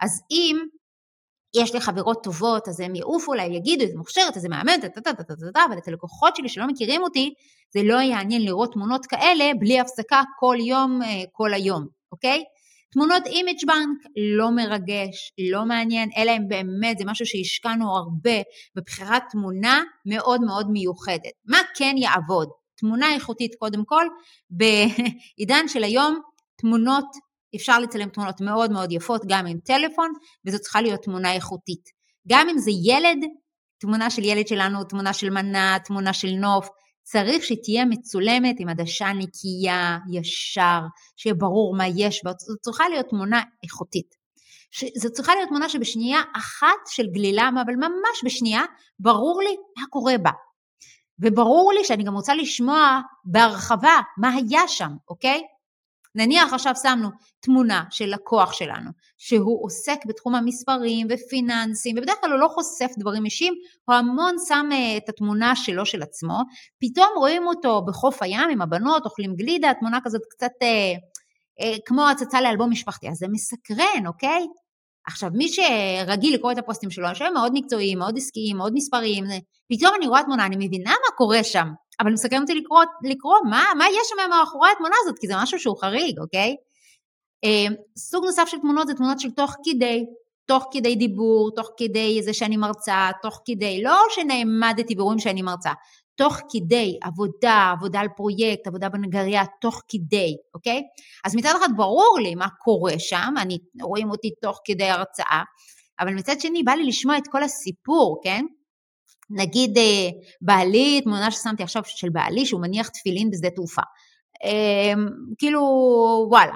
אז 0.00 0.22
אם 0.30 0.58
יש 1.56 1.74
לי 1.74 1.80
חברות 1.80 2.24
טובות, 2.24 2.68
אז 2.68 2.80
הם 2.80 2.94
יעופו 2.94 3.32
אולי, 3.32 3.46
יגידו, 3.46 3.84
איזה 3.84 3.96
מוכשרת, 3.96 4.36
איזה 4.36 4.48
מאמנת, 4.48 4.84
אבל 5.68 5.78
את 5.78 5.88
הלקוחות 5.88 6.36
שלי 6.36 6.48
שלא 6.48 6.66
מכירים 6.66 7.02
אותי, 7.02 7.34
זה 7.74 7.80
לא 7.82 7.94
יעניין 8.00 8.42
לראות 8.42 8.72
תמונות 8.72 9.06
כאלה 9.06 9.50
בלי 9.58 9.80
הפסקה 9.80 10.22
כל 10.38 10.56
יום, 10.60 11.02
אה, 11.02 11.22
כל 11.32 11.54
היום, 11.54 11.86
אוקיי? 12.12 12.44
תמונות 12.92 13.26
image 13.26 13.66
bank 13.66 14.12
לא 14.36 14.50
מרגש, 14.50 15.32
לא 15.50 15.64
מעניין, 15.64 16.10
אלא 16.16 16.30
אם 16.36 16.48
באמת 16.48 16.98
זה 16.98 17.04
משהו 17.06 17.26
שהשקענו 17.26 17.96
הרבה 17.96 18.40
בבחירת 18.76 19.22
תמונה 19.30 19.82
מאוד 20.06 20.40
מאוד 20.40 20.70
מיוחדת. 20.70 21.32
מה 21.44 21.58
כן 21.76 21.94
יעבוד? 21.98 22.48
תמונה 22.76 23.14
איכותית 23.14 23.54
קודם 23.58 23.84
כל, 23.84 24.06
בעידן 24.50 25.68
של 25.68 25.84
היום 25.84 26.20
תמונות, 26.60 27.06
אפשר 27.56 27.78
לצלם 27.78 28.08
תמונות 28.08 28.40
מאוד 28.40 28.72
מאוד 28.72 28.92
יפות 28.92 29.22
גם 29.28 29.46
עם 29.46 29.58
טלפון, 29.64 30.12
וזו 30.46 30.58
צריכה 30.58 30.80
להיות 30.80 31.02
תמונה 31.02 31.32
איכותית. 31.32 31.88
גם 32.28 32.48
אם 32.48 32.58
זה 32.58 32.70
ילד, 32.84 33.18
תמונה 33.80 34.10
של 34.10 34.24
ילד 34.24 34.48
שלנו, 34.48 34.84
תמונה 34.84 35.12
של 35.12 35.30
מנה, 35.30 35.76
תמונה 35.84 36.12
של 36.12 36.30
נוף, 36.30 36.68
צריך 37.12 37.44
שתהיה 37.44 37.84
מצולמת 37.84 38.56
עם 38.58 38.68
עדשה 38.68 39.12
נקייה, 39.12 39.98
ישר, 40.12 40.80
שיהיה 41.16 41.34
ברור 41.34 41.76
מה 41.76 41.84
יש 41.86 42.24
בה, 42.24 42.32
זו 42.38 42.56
צריכה 42.60 42.88
להיות 42.88 43.06
תמונה 43.08 43.42
איכותית. 43.64 44.14
זו 44.96 45.12
צריכה 45.12 45.34
להיות 45.34 45.48
תמונה 45.48 45.68
שבשנייה 45.68 46.20
אחת 46.36 46.86
של 46.86 47.06
גלילה, 47.06 47.50
אבל 47.64 47.74
ממש 47.74 48.24
בשנייה, 48.24 48.62
ברור 48.98 49.42
לי 49.42 49.56
מה 49.78 49.86
קורה 49.90 50.18
בה. 50.18 50.30
וברור 51.18 51.72
לי 51.72 51.84
שאני 51.84 52.04
גם 52.04 52.14
רוצה 52.14 52.34
לשמוע 52.34 53.00
בהרחבה 53.24 54.00
מה 54.18 54.34
היה 54.34 54.68
שם, 54.68 54.90
אוקיי? 55.08 55.42
נניח 56.14 56.52
עכשיו 56.52 56.74
שמנו 56.82 57.08
תמונה 57.40 57.84
של 57.90 58.06
לקוח 58.06 58.52
שלנו, 58.52 58.90
שהוא 59.18 59.64
עוסק 59.64 59.98
בתחום 60.06 60.34
המספרים 60.34 61.06
ופיננסים, 61.10 61.96
ובדרך 61.98 62.16
כלל 62.20 62.30
הוא 62.30 62.38
לא 62.38 62.48
חושף 62.48 62.90
דברים 62.98 63.24
אישיים, 63.24 63.54
הוא 63.84 63.96
המון 63.96 64.34
שם 64.48 64.68
אה, 64.72 64.96
את 64.96 65.08
התמונה 65.08 65.56
שלו 65.56 65.86
של 65.86 66.02
עצמו, 66.02 66.38
פתאום 66.80 67.08
רואים 67.16 67.46
אותו 67.46 67.82
בחוף 67.86 68.22
הים 68.22 68.50
עם 68.50 68.62
הבנות, 68.62 69.04
אוכלים 69.04 69.34
גלידה, 69.36 69.72
תמונה 69.80 69.98
כזאת 70.04 70.22
קצת 70.30 70.52
אה, 70.62 70.92
אה, 71.60 71.76
כמו 71.86 72.08
הצצה 72.08 72.40
לאלבום 72.40 72.70
משפחתי, 72.70 73.08
אז 73.08 73.16
זה 73.16 73.26
מסקרן, 73.28 74.06
אוקיי? 74.06 74.46
עכשיו, 75.06 75.30
מי 75.34 75.48
שרגיל 75.48 76.34
לקרוא 76.34 76.52
את 76.52 76.58
הפוסטים 76.58 76.90
שלו, 76.90 77.08
שהם 77.14 77.34
מאוד 77.34 77.52
מקצועיים, 77.54 77.98
מאוד 77.98 78.16
עסקיים, 78.16 78.56
מאוד 78.56 78.72
מספריים, 78.74 79.24
פתאום 79.72 79.94
אני 79.98 80.06
רואה 80.06 80.22
תמונה, 80.22 80.46
אני 80.46 80.56
מבינה 80.66 80.90
מה 80.90 81.16
קורה 81.16 81.44
שם, 81.44 81.68
אבל 82.00 82.12
מסכם 82.12 82.40
אותי 82.40 82.54
לקרוא, 82.54 82.82
לקרוא 83.02 83.36
מה, 83.50 83.64
מה 83.78 83.84
יש 83.88 84.08
שם 84.08 84.30
מאחורי 84.30 84.68
התמונה 84.76 84.94
הזאת, 85.02 85.18
כי 85.18 85.26
זה 85.26 85.34
משהו 85.42 85.58
שהוא 85.58 85.76
חריג, 85.80 86.18
אוקיי? 86.20 86.56
אה, 87.44 87.66
סוג 87.96 88.24
נוסף 88.24 88.44
של 88.46 88.58
תמונות 88.58 88.86
זה 88.86 88.94
תמונות 88.94 89.20
של 89.20 89.30
תוך 89.30 89.56
כדי, 89.64 90.04
תוך 90.46 90.64
כדי 90.72 90.94
דיבור, 90.94 91.50
תוך 91.56 91.70
כדי 91.76 92.22
זה 92.22 92.32
שאני 92.32 92.56
מרצה, 92.56 93.10
תוך 93.22 93.40
כדי, 93.46 93.82
לא 93.82 93.96
שנעמדתי 94.10 94.94
ורואים 94.98 95.18
שאני 95.18 95.42
מרצה, 95.42 95.70
תוך 96.14 96.36
כדי 96.52 96.98
עבודה, 97.02 97.72
עבודה 97.76 98.00
על 98.00 98.08
פרויקט, 98.16 98.66
עבודה 98.66 98.88
בנגריה, 98.88 99.42
תוך 99.60 99.82
כדי, 99.88 100.36
אוקיי? 100.54 100.82
אז 101.24 101.36
מצד 101.36 101.52
אחד 101.58 101.68
ברור 101.76 102.18
לי 102.22 102.34
מה 102.34 102.48
קורה 102.48 102.98
שם, 102.98 103.34
אני, 103.38 103.58
רואים 103.82 104.10
אותי 104.10 104.30
תוך 104.42 104.60
כדי 104.64 104.84
הרצאה, 104.84 105.42
אבל 106.00 106.14
מצד 106.14 106.40
שני 106.40 106.62
בא 106.62 106.72
לי 106.72 106.84
לשמוע 106.84 107.18
את 107.18 107.28
כל 107.32 107.42
הסיפור, 107.42 108.20
כן? 108.24 108.44
נגיד 109.30 109.78
אה, 109.78 110.08
בעלי, 110.40 111.00
תמונה 111.04 111.30
ששמתי 111.30 111.62
עכשיו 111.62 111.82
של 111.86 112.08
בעלי 112.08 112.46
שהוא 112.46 112.60
מניח 112.60 112.88
תפילין 112.88 113.30
בשדה 113.30 113.50
תעופה. 113.50 113.82
אה, 114.44 115.02
כאילו 115.38 115.60
וואלה, 116.30 116.54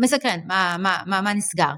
מסקרן, 0.00 0.40
מה, 0.46 0.76
מה, 0.78 1.02
מה, 1.06 1.20
מה 1.20 1.32
נסגר? 1.32 1.72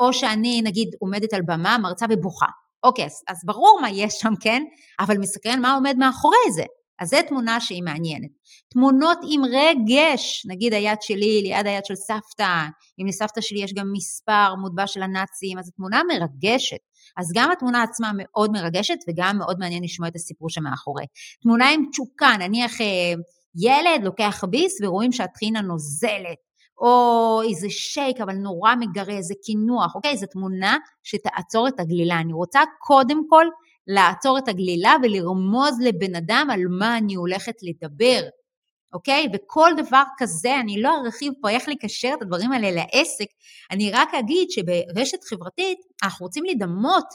או 0.00 0.12
שאני 0.12 0.62
נגיד 0.62 0.88
עומדת 1.00 1.34
על 1.34 1.40
במה, 1.46 1.78
מרצה 1.78 2.06
ובוכה. 2.10 2.46
אוקיי, 2.84 3.04
אז, 3.04 3.22
אז 3.28 3.36
ברור 3.44 3.78
מה 3.82 3.90
יש 3.90 4.14
שם, 4.14 4.32
כן? 4.40 4.62
אבל 5.00 5.18
מסקרן 5.18 5.60
מה 5.60 5.74
עומד 5.74 5.96
מאחורי 5.98 6.52
זה. 6.54 6.64
אז 6.98 7.08
זו 7.08 7.16
תמונה 7.28 7.60
שהיא 7.60 7.82
מעניינת. 7.82 8.30
תמונות 8.68 9.18
עם 9.30 9.42
רגש, 9.44 10.46
נגיד 10.48 10.72
היד 10.72 10.98
שלי 11.02 11.42
ליד 11.42 11.66
היד 11.66 11.84
של 11.84 11.94
סבתא, 11.94 12.66
אם 13.00 13.06
לסבתא 13.06 13.40
שלי 13.40 13.62
יש 13.62 13.74
גם 13.74 13.92
מספר 13.92 14.54
מוטבע 14.54 14.86
של 14.86 15.02
הנאצים, 15.02 15.58
אז 15.58 15.64
זו 15.64 15.72
תמונה 15.76 16.00
מרגשת. 16.08 16.78
אז 17.16 17.32
גם 17.34 17.50
התמונה 17.50 17.82
עצמה 17.82 18.10
מאוד 18.14 18.50
מרגשת 18.52 18.98
וגם 19.08 19.38
מאוד 19.38 19.58
מעניין 19.58 19.82
לשמוע 19.84 20.08
את 20.08 20.16
הסיפור 20.16 20.50
שמאחורי. 20.50 21.04
תמונה 21.42 21.70
עם 21.70 21.84
תשוקה, 21.90 22.30
נניח 22.38 22.80
אה, 22.80 23.14
ילד 23.56 24.04
לוקח 24.04 24.44
ביס 24.50 24.78
ורואים 24.82 25.12
שהטחינה 25.12 25.60
נוזלת, 25.60 26.46
או 26.78 27.40
איזה 27.48 27.66
שייק 27.70 28.20
אבל 28.20 28.34
נורא 28.34 28.74
מגרה, 28.74 29.16
איזה 29.16 29.34
קינוח, 29.44 29.94
אוקיי? 29.94 30.16
זו 30.16 30.26
תמונה 30.26 30.76
שתעצור 31.02 31.68
את 31.68 31.80
הגלילה. 31.80 32.20
אני 32.20 32.32
רוצה 32.32 32.60
קודם 32.78 33.28
כל 33.28 33.46
לעצור 33.86 34.38
את 34.38 34.48
הגלילה 34.48 34.94
ולרמוז 35.02 35.80
לבן 35.80 36.14
אדם 36.14 36.48
על 36.52 36.60
מה 36.78 36.98
אני 36.98 37.14
הולכת 37.14 37.54
לדבר, 37.62 38.20
אוקיי? 38.92 39.26
וכל 39.34 39.70
דבר 39.76 40.02
כזה, 40.18 40.60
אני 40.60 40.82
לא 40.82 40.90
ארחיב 41.04 41.32
פה 41.42 41.50
איך 41.50 41.68
לקשר 41.68 42.10
את 42.16 42.22
הדברים 42.22 42.52
האלה 42.52 42.70
לעסק, 42.70 43.26
אני 43.70 43.90
רק 43.90 44.14
אגיד 44.14 44.48
שברשת 44.50 45.24
חברתית 45.24 45.78
אנחנו 46.02 46.26
רוצים 46.26 46.44
לדמות 46.44 47.06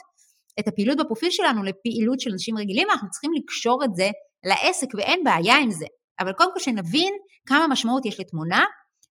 את 0.60 0.68
הפעילות 0.68 0.98
בפרופיל 0.98 1.30
שלנו 1.30 1.62
לפעילות 1.62 2.20
של 2.20 2.30
אנשים 2.32 2.58
רגילים, 2.58 2.90
אנחנו 2.90 3.10
צריכים 3.10 3.30
לקשור 3.32 3.84
את 3.84 3.94
זה 3.94 4.10
לעסק 4.44 4.86
ואין 4.94 5.24
בעיה 5.24 5.56
עם 5.58 5.70
זה. 5.70 5.86
אבל 6.20 6.32
קודם 6.32 6.50
כל 6.54 6.60
שנבין 6.60 7.12
כמה 7.46 7.66
משמעות 7.68 8.06
יש 8.06 8.20
לתמונה 8.20 8.64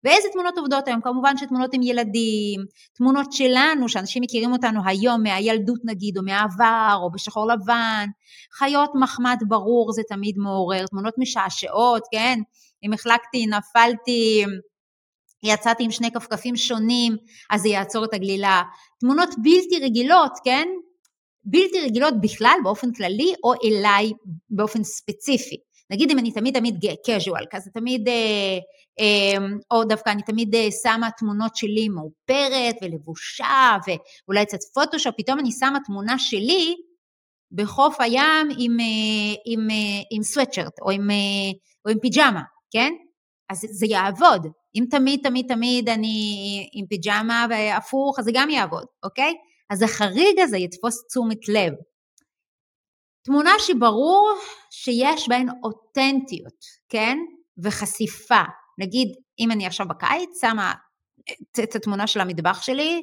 ואיזה 0.03 0.27
תמונות 0.33 0.57
עובדות 0.57 0.87
היום? 0.87 1.01
כמובן 1.01 1.37
שתמונות 1.37 1.73
עם 1.73 1.81
ילדים, 1.81 2.61
תמונות 2.93 3.33
שלנו, 3.33 3.89
שאנשים 3.89 4.23
מכירים 4.23 4.51
אותנו 4.51 4.81
היום 4.85 5.23
מהילדות 5.23 5.79
נגיד, 5.83 6.17
או 6.17 6.23
מהעבר, 6.23 6.97
או 7.03 7.11
בשחור 7.11 7.47
לבן, 7.47 8.05
חיות 8.57 8.91
מחמד 8.95 9.37
ברור 9.47 9.93
זה 9.93 10.01
תמיד 10.09 10.35
מעורר, 10.37 10.85
תמונות 10.87 11.13
משעשעות, 11.17 12.03
כן? 12.11 12.39
אם 12.83 12.93
החלקתי, 12.93 13.45
נפלתי, 13.45 14.45
יצאתי 15.43 15.83
עם 15.83 15.91
שני 15.91 16.11
כפכפים 16.11 16.55
שונים, 16.55 17.15
אז 17.49 17.61
זה 17.61 17.69
יעצור 17.69 18.05
את 18.05 18.13
הגלילה. 18.13 18.61
תמונות 18.99 19.29
בלתי 19.37 19.85
רגילות, 19.85 20.31
כן? 20.43 20.67
בלתי 21.43 21.81
רגילות 21.81 22.13
בכלל 22.21 22.57
באופן 22.63 22.93
כללי, 22.93 23.33
או 23.43 23.53
אליי 23.63 24.11
באופן 24.49 24.83
ספציפי. 24.83 25.55
נגיד 25.91 26.11
אם 26.11 26.19
אני 26.19 26.31
תמיד 26.31 26.59
תמיד 26.59 26.75
casual, 26.85 27.45
כזה 27.51 27.71
תמיד, 27.73 28.07
אה, 28.07 28.57
או 29.71 29.83
דווקא 29.83 30.09
אני 30.09 30.21
תמיד 30.21 30.55
אה, 30.55 30.67
שמה 30.83 31.09
תמונות 31.17 31.55
שלי 31.55 31.89
מאופרת 31.89 32.75
ולבושה 32.81 33.77
ואולי 33.87 34.45
קצת 34.45 34.57
פוטושופ, 34.73 35.15
פתאום 35.17 35.39
אני 35.39 35.51
שמה 35.51 35.79
תמונה 35.85 36.19
שלי 36.19 36.75
בחוף 37.51 38.01
הים 38.01 38.47
עם, 38.57 38.79
אה, 38.79 39.35
עם, 39.45 39.69
אה, 39.69 40.01
עם 40.11 40.23
סוואטשרט 40.23 40.79
או 40.81 40.91
עם, 40.91 41.09
או 41.85 41.91
עם 41.91 41.99
פיג'מה, 41.99 42.41
כן? 42.71 42.93
אז 43.49 43.65
זה 43.71 43.85
יעבוד. 43.85 44.47
אם 44.75 44.83
תמיד 44.89 45.19
תמיד 45.23 45.45
תמיד 45.47 45.89
אני 45.89 46.69
עם 46.73 46.85
פיג'מה 46.85 47.45
והפוך, 47.49 48.19
אז 48.19 48.25
זה 48.25 48.31
גם 48.33 48.49
יעבוד, 48.49 48.85
אוקיי? 49.03 49.33
אז 49.69 49.81
החריג 49.81 50.39
הזה 50.39 50.57
יתפוס 50.57 51.07
תשומת 51.07 51.49
לב. 51.49 51.73
תמונה 53.25 53.51
שברור 53.59 54.31
שיש 54.71 55.29
בהן 55.29 55.47
אותנטיות, 55.63 56.65
כן? 56.89 57.17
וחשיפה. 57.63 58.41
נגיד, 58.81 59.07
אם 59.39 59.51
אני 59.51 59.65
עכשיו 59.65 59.87
בקיץ, 59.87 60.41
שמה 60.41 60.73
את 61.63 61.75
התמונה 61.75 62.07
של 62.07 62.19
המטבח 62.19 62.61
שלי, 62.61 63.01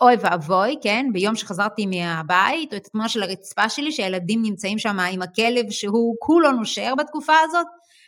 אוי 0.00 0.14
ואבוי, 0.20 0.76
כן? 0.82 1.06
ביום 1.12 1.36
שחזרתי 1.36 1.86
מהבית, 1.86 2.72
או 2.72 2.78
את 2.78 2.86
התמונה 2.86 3.08
של 3.08 3.22
הרצפה 3.22 3.68
שלי, 3.68 3.92
שהילדים 3.92 4.42
נמצאים 4.42 4.78
שם 4.78 5.00
עם 5.00 5.22
הכלב 5.22 5.70
שהוא 5.70 6.16
כולו 6.18 6.52
נושר 6.52 6.94
בתקופה 6.98 7.32
הזאת, 7.44 7.66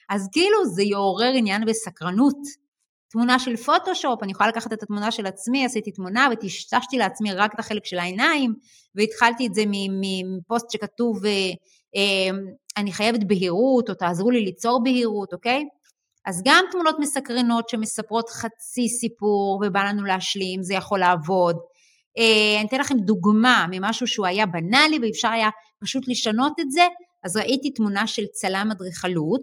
אז 0.09 0.29
כאילו 0.33 0.67
זה 0.67 0.83
יעורר 0.83 1.33
עניין 1.35 1.63
וסקרנות. 1.67 2.37
תמונה 3.11 3.39
של 3.39 3.57
פוטושופ, 3.57 4.23
אני 4.23 4.33
יכולה 4.33 4.49
לקחת 4.49 4.73
את 4.73 4.83
התמונה 4.83 5.11
של 5.11 5.27
עצמי, 5.27 5.65
עשיתי 5.65 5.93
תמונה 5.93 6.29
וטשטשתי 6.33 6.99
לעצמי 6.99 7.33
רק 7.33 7.55
את 7.55 7.59
החלק 7.59 7.85
של 7.85 7.99
העיניים, 7.99 8.55
והתחלתי 8.95 9.47
את 9.47 9.55
זה 9.55 9.63
מפוסט 9.69 10.71
שכתוב, 10.71 11.27
אה, 11.27 11.31
אה, 11.97 12.39
אני 12.77 12.93
חייבת 12.93 13.25
בהירות, 13.25 13.91
או 13.91 13.95
תעזרו 13.95 14.31
לי 14.31 14.41
ליצור 14.41 14.83
בהירות, 14.83 15.33
אוקיי? 15.33 15.65
אז 16.27 16.43
גם 16.45 16.65
תמונות 16.73 16.97
מסקרנות 16.99 17.69
שמספרות 17.69 18.31
חצי 18.31 18.89
סיפור 18.89 19.63
ובא 19.67 19.85
לנו 19.85 20.05
להשלים, 20.05 20.63
זה 20.63 20.75
יכול 20.75 20.99
לעבוד. 20.99 21.57
אה, 22.19 22.61
אני 22.61 22.69
אתן 22.69 22.81
לכם 22.81 22.99
דוגמה 22.99 23.67
ממשהו 23.71 24.07
שהוא 24.07 24.27
היה 24.27 24.47
בנאלי 24.47 24.99
ואפשר 25.03 25.29
היה 25.29 25.49
פשוט 25.81 26.09
לשנות 26.09 26.61
את 26.61 26.71
זה, 26.71 26.87
אז 27.25 27.37
ראיתי 27.37 27.71
תמונה 27.71 28.07
של 28.07 28.27
צלם 28.33 28.69
אדריכלות, 28.71 29.43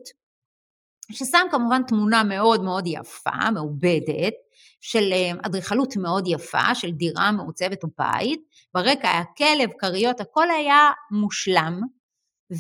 ששם 1.12 1.48
כמובן 1.52 1.82
תמונה 1.84 2.24
מאוד 2.24 2.64
מאוד 2.64 2.84
יפה, 2.88 3.52
מעובדת, 3.54 4.34
של 4.82 5.14
אה, 5.14 5.32
אדריכלות 5.46 5.98
מאוד 5.98 6.28
יפה, 6.28 6.76
של 6.76 6.92
דירה 6.92 7.32
מעוצבת 7.32 7.84
או 7.84 7.88
בית, 7.98 8.42
ברקע 8.74 9.10
היה 9.10 9.24
כלב, 9.38 9.70
כריות, 9.80 10.22
הכל 10.22 10.50
היה 10.52 10.92
מושלם, 11.12 11.82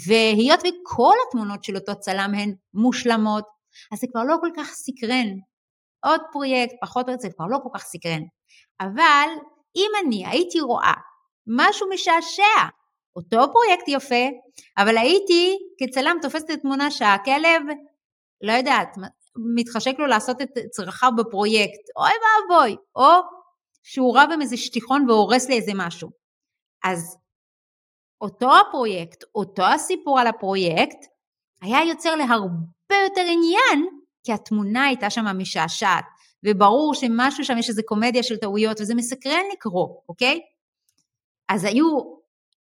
והיות 0.08 0.60
וכל 0.60 1.14
התמונות 1.28 1.64
של 1.64 1.76
אותו 1.76 2.00
צלם 2.00 2.34
הן 2.38 2.54
מושלמות, 2.74 3.57
אז 3.91 4.00
זה 4.00 4.07
כבר 4.12 4.24
לא 4.24 4.36
כל 4.41 4.50
כך 4.57 4.67
סקרן. 4.74 5.27
עוד 6.05 6.22
פרויקט, 6.31 6.74
פחות 6.81 7.05
פרויקט, 7.05 7.22
זה 7.22 7.29
כבר 7.36 7.46
לא 7.46 7.57
כל 7.63 7.69
כך 7.74 7.84
סקרן. 7.84 8.22
אבל 8.81 9.27
אם 9.75 9.91
אני 10.05 10.27
הייתי 10.27 10.60
רואה 10.60 10.93
משהו 11.48 11.88
משעשע, 11.93 12.62
אותו 13.15 13.38
פרויקט 13.53 13.88
יפה, 13.88 14.25
אבל 14.77 14.98
הייתי 14.98 15.57
כצלם 15.79 16.17
תופסת 16.22 16.51
את 16.51 16.62
תמונה 16.62 16.91
שהכלב 16.91 17.62
לא 18.41 18.51
יודעת, 18.51 18.98
מתחשק 19.55 20.00
לו 20.00 20.05
לעשות 20.05 20.41
את 20.41 20.50
צרכיו 20.72 21.12
בפרויקט, 21.17 21.81
אוי 21.98 22.12
ואבוי, 22.12 22.75
או 22.96 23.10
שהוא 23.84 24.17
רב 24.17 24.29
עם 24.34 24.41
איזה 24.41 24.57
שטיחון 24.57 25.10
והורס 25.10 25.50
לי 25.50 25.55
איזה 25.55 25.72
משהו. 25.75 26.10
אז 26.84 27.17
אותו 28.22 28.50
הפרויקט, 28.57 29.24
אותו 29.36 29.63
הסיפור 29.63 30.19
על 30.19 30.27
הפרויקט, 30.27 30.98
היה 31.62 31.79
יוצר 31.89 32.15
להרבה 32.15 32.76
יותר 32.96 33.22
עניין, 33.22 33.88
כי 34.24 34.34
התמונה 34.34 34.86
הייתה 34.86 35.10
שם 35.10 35.25
משעשעת, 35.38 36.06
וברור 36.46 36.94
שמשהו 36.94 37.46
שם 37.46 37.58
יש 37.58 37.70
איזה 37.70 37.82
קומדיה 37.86 38.24
של 38.24 38.38
טעויות, 38.38 38.82
וזה 38.82 38.96
מסקרן 38.96 39.44
לקרוא, 39.53 39.88
אוקיי? 40.10 40.39
אז 41.50 41.63
היו, 41.63 41.86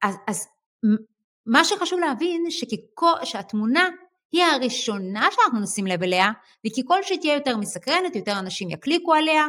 אז, 0.02 0.14
אז 0.28 0.48
מה 1.46 1.64
שחשוב 1.64 1.98
להבין 1.98 2.50
שככל, 2.50 3.24
שהתמונה 3.24 3.88
היא 4.32 4.42
הראשונה 4.44 5.28
שאנחנו 5.30 5.60
נשים 5.60 5.86
לב 5.86 6.02
אליה, 6.02 6.30
וככל 6.66 7.02
שתהיה 7.02 7.34
יותר 7.34 7.56
מסקרנת, 7.56 8.16
יותר 8.16 8.38
אנשים 8.38 8.70
יקליקו 8.70 9.14
עליה, 9.14 9.46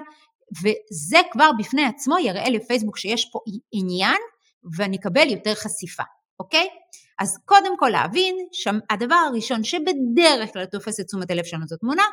וזה 0.61 1.17
כבר 1.31 1.51
בפני 1.59 1.85
עצמו 1.85 2.19
יראה 2.19 2.49
לפייסבוק 2.49 2.97
שיש 2.97 3.29
פה 3.31 3.39
עניין, 3.71 4.17
ואני 4.77 4.97
אקבל 4.97 5.29
יותר 5.29 5.55
חשיפה, 5.55 6.03
אוקיי? 6.39 6.67
אז 7.21 7.37
קודם 7.45 7.77
כל 7.77 7.89
להבין 7.89 8.35
שהדבר 8.51 9.15
הראשון 9.15 9.63
שבדרך 9.63 10.53
כלל 10.53 10.65
תופס 10.65 10.99
את 10.99 11.05
תשומת 11.05 11.31
הלב 11.31 11.43
שלנו 11.43 11.67
זו 11.67 11.77
תמונה, 11.77 12.03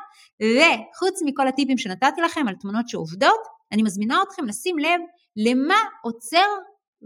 וחוץ 0.42 1.20
מכל 1.26 1.48
הטיפים 1.48 1.78
שנתתי 1.78 2.20
לכם 2.20 2.48
על 2.48 2.54
תמונות 2.54 2.88
שעובדות, 2.88 3.40
אני 3.72 3.82
מזמינה 3.82 4.22
אתכם 4.22 4.44
לשים 4.44 4.78
לב 4.78 5.00
למה 5.36 5.74
עוצר 6.02 6.46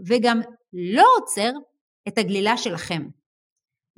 וגם 0.07 0.41
לא 0.73 1.05
עוצר 1.17 1.51
את 2.07 2.17
הגלילה 2.17 2.57
שלכם. 2.57 3.07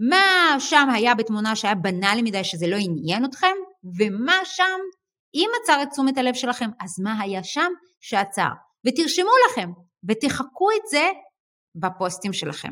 מה 0.09 0.55
שם 0.59 0.87
היה 0.93 1.15
בתמונה 1.15 1.55
שהיה 1.55 1.75
בנאלי 1.75 2.21
מדי 2.21 2.43
שזה 2.43 2.67
לא 2.67 2.75
עניין 2.79 3.25
אתכם, 3.25 3.55
ומה 3.99 4.37
שם, 4.43 4.79
אם 5.35 5.49
עצר 5.61 5.83
את 5.83 5.89
תשומת 5.91 6.17
הלב 6.17 6.33
שלכם, 6.33 6.69
אז 6.79 6.99
מה 6.99 7.21
היה 7.21 7.43
שם 7.43 7.71
שעצר. 8.01 8.49
ותרשמו 8.87 9.31
לכם, 9.49 9.69
ותחכו 10.09 10.67
את 10.71 10.87
זה 10.89 11.05
בפוסטים 11.75 12.33
שלכם. 12.33 12.71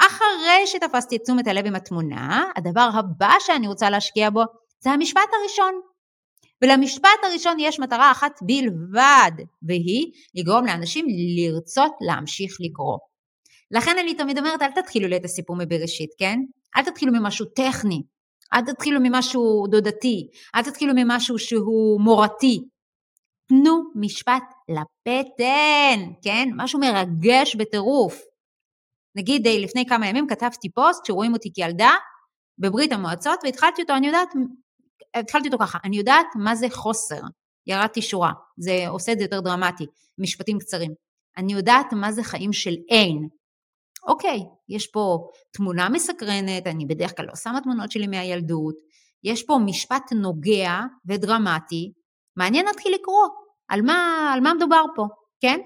אחרי 0.00 0.66
שתפסתי 0.66 1.16
את 1.16 1.22
תשומת 1.22 1.46
הלב 1.46 1.66
עם 1.66 1.74
התמונה, 1.74 2.44
הדבר 2.56 2.88
הבא 2.94 3.32
שאני 3.40 3.68
רוצה 3.68 3.90
להשקיע 3.90 4.30
בו 4.30 4.42
זה 4.80 4.90
המשפט 4.90 5.30
הראשון. 5.40 5.80
ולמשפט 6.62 7.20
הראשון 7.22 7.56
יש 7.60 7.80
מטרה 7.80 8.10
אחת 8.10 8.32
בלבד, 8.42 9.32
והיא 9.62 10.12
לגרום 10.34 10.66
לאנשים 10.66 11.06
לרצות 11.36 11.92
להמשיך 12.00 12.52
לקרוא. 12.60 12.98
לכן 13.70 13.98
אני 14.00 14.14
תמיד 14.14 14.38
אומרת, 14.38 14.62
אל 14.62 14.70
תתחילו 14.70 15.08
לי 15.08 15.16
את 15.16 15.24
הסיפור 15.24 15.56
מבראשית, 15.56 16.10
כן? 16.18 16.38
אל 16.76 16.82
תתחילו 16.82 17.12
ממשהו 17.12 17.46
טכני, 17.46 18.02
אל 18.54 18.60
תתחילו 18.60 19.00
ממשהו 19.02 19.66
דודתי, 19.70 20.28
אל 20.54 20.62
תתחילו 20.62 20.92
ממשהו 20.96 21.38
שהוא 21.38 22.00
מורתי. 22.00 22.58
תנו 23.48 23.82
משפט 23.94 24.42
לפטן, 24.68 26.12
כן? 26.22 26.48
משהו 26.56 26.80
מרגש 26.80 27.56
בטירוף. 27.56 28.22
נגיד 29.16 29.46
אה, 29.46 29.58
לפני 29.58 29.86
כמה 29.88 30.06
ימים 30.06 30.26
כתבתי 30.26 30.68
פוסט 30.70 31.04
שרואים 31.04 31.32
אותי 31.32 31.52
כילדה 31.54 31.90
בברית 32.58 32.92
המועצות 32.92 33.40
והתחלתי 33.44 33.82
אותו, 33.82 33.94
אני 33.94 34.06
יודעת, 34.06 34.28
התחלתי 35.14 35.48
אותו 35.48 35.58
ככה, 35.58 35.78
אני 35.84 35.96
יודעת 35.96 36.26
מה 36.34 36.54
זה 36.54 36.66
חוסר, 36.70 37.20
ירדתי 37.66 38.02
שורה, 38.02 38.32
זה 38.58 38.88
עושה 38.88 39.12
את 39.12 39.18
זה 39.18 39.24
יותר 39.24 39.40
דרמטי, 39.40 39.84
משפטים 40.18 40.58
קצרים. 40.58 40.90
אני 41.36 41.52
יודעת 41.52 41.92
מה 41.92 42.12
זה 42.12 42.22
חיים 42.22 42.52
של 42.52 42.74
אין. 42.90 43.28
אוקיי, 44.06 44.40
יש 44.68 44.86
פה 44.86 45.18
תמונה 45.52 45.88
מסקרנת, 45.88 46.66
אני 46.66 46.86
בדרך 46.86 47.16
כלל 47.16 47.26
לא 47.26 47.36
שמה 47.36 47.60
תמונות 47.60 47.90
שלי 47.90 48.06
מהילדות, 48.06 48.74
יש 49.24 49.42
פה 49.42 49.58
משפט 49.66 50.12
נוגע 50.12 50.80
ודרמטי, 51.08 51.92
מעניין 52.36 52.66
להתחיל 52.66 52.94
לקרוא 52.94 53.28
על 53.68 53.82
מה, 53.82 54.30
על 54.34 54.40
מה 54.40 54.54
מדובר 54.54 54.82
פה, 54.96 55.06
כן? 55.40 55.60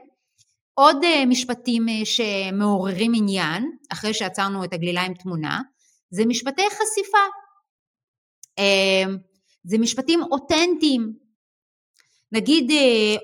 עוד 0.81 1.05
אה, 1.05 1.27
משפטים 1.27 1.89
אה, 1.89 2.05
שמעוררים 2.05 3.13
עניין, 3.17 3.71
אחרי 3.93 4.15
שעצרנו 4.15 4.65
את 4.65 4.73
הגלילה 4.73 5.03
עם 5.03 5.15
תמונה, 5.15 5.61
זה 6.11 6.27
משפטי 6.27 6.63
חשיפה. 6.71 7.25
אה, 8.59 9.05
זה 9.65 9.79
משפטים 9.79 10.23
אותנטיים. 10.23 11.13
נגיד 12.33 12.73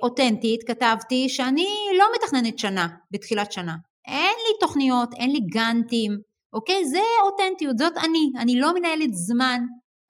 אותנטית, 0.02 0.60
כתבתי 0.66 1.28
שאני 1.28 1.68
לא 1.98 2.04
מתכננת 2.16 2.58
שנה, 2.58 2.88
בתחילת 3.10 3.52
שנה. 3.52 3.76
אין 4.06 4.36
לי 4.46 4.58
תוכניות, 4.60 5.14
אין 5.14 5.32
לי 5.32 5.40
גאנטים, 5.52 6.18
אוקיי? 6.52 6.84
זה 6.84 7.00
אותנטיות, 7.24 7.78
זאת 7.78 7.92
אני. 7.96 8.30
אני 8.38 8.60
לא 8.60 8.74
מנהלת 8.74 9.14
זמן, 9.14 9.60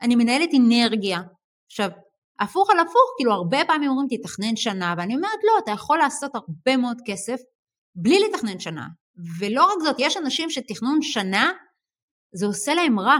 אני 0.02 0.16
מנהלת 0.16 0.50
אנרגיה. 0.54 1.20
עכשיו, 1.66 1.90
הפוך 2.40 2.70
על 2.70 2.78
הפוך, 2.78 3.14
כאילו 3.18 3.32
הרבה 3.32 3.58
פעמים 3.66 3.90
אומרים 3.90 4.08
תתכנן 4.10 4.56
שנה, 4.56 4.94
ואני 4.98 5.16
אומרת 5.16 5.40
לא, 5.44 5.58
אתה 5.64 5.70
יכול 5.70 5.98
לעשות 5.98 6.30
הרבה 6.34 6.76
מאוד 6.76 6.96
כסף 7.06 7.36
בלי 7.94 8.18
לתכנן 8.20 8.58
שנה. 8.58 8.86
ולא 9.40 9.64
רק 9.64 9.78
זאת, 9.82 9.96
יש 9.98 10.16
אנשים 10.16 10.50
שתכנון 10.50 11.02
שנה, 11.02 11.52
זה 12.34 12.46
עושה 12.46 12.74
להם 12.74 13.00
רע. 13.00 13.16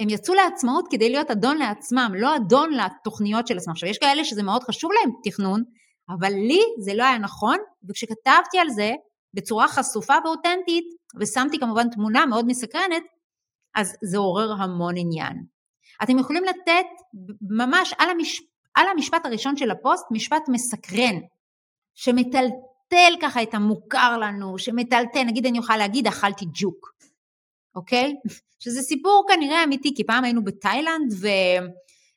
הם 0.00 0.08
יצאו 0.08 0.34
לעצמאות 0.34 0.84
כדי 0.90 1.10
להיות 1.10 1.30
אדון 1.30 1.58
לעצמם, 1.58 2.12
לא 2.16 2.36
אדון 2.36 2.70
לתוכניות 2.72 3.46
של 3.46 3.56
עצמם. 3.56 3.72
עכשיו, 3.72 3.88
יש 3.88 3.98
כאלה 3.98 4.24
שזה 4.24 4.42
מאוד 4.42 4.62
חשוב 4.62 4.90
להם 4.92 5.10
תכנון, 5.24 5.62
אבל 6.08 6.32
לי 6.32 6.60
זה 6.84 6.94
לא 6.94 7.04
היה 7.04 7.18
נכון, 7.18 7.56
וכשכתבתי 7.88 8.58
על 8.58 8.68
זה 8.70 8.92
בצורה 9.34 9.68
חשופה 9.68 10.14
ואותנטית, 10.24 10.84
ושמתי 11.20 11.58
כמובן 11.58 11.90
תמונה 11.90 12.26
מאוד 12.26 12.46
מסקרנת, 12.46 13.02
אז 13.76 13.96
זה 14.02 14.18
עורר 14.18 14.52
המון 14.52 14.94
עניין. 14.96 15.36
אתם 16.02 16.18
יכולים 16.18 16.44
לתת 16.44 16.86
ממש 17.50 17.94
על, 17.98 18.10
המש... 18.10 18.42
על 18.74 18.86
המשפט 18.88 19.26
הראשון 19.26 19.56
של 19.56 19.70
הפוסט 19.70 20.04
משפט 20.10 20.42
מסקרן, 20.48 21.20
שמטלטל 21.94 23.12
ככה 23.22 23.42
את 23.42 23.54
המוכר 23.54 24.18
לנו, 24.18 24.58
שמטלטל, 24.58 25.22
נגיד 25.26 25.46
אני 25.46 25.58
יכולה 25.58 25.78
להגיד 25.78 26.06
אכלתי 26.06 26.44
ג'וק, 26.52 26.92
אוקיי? 27.74 28.14
שזה 28.62 28.82
סיפור 28.82 29.24
כנראה 29.28 29.64
אמיתי, 29.64 29.94
כי 29.96 30.04
פעם 30.04 30.24
היינו 30.24 30.44
בתאילנד 30.44 31.14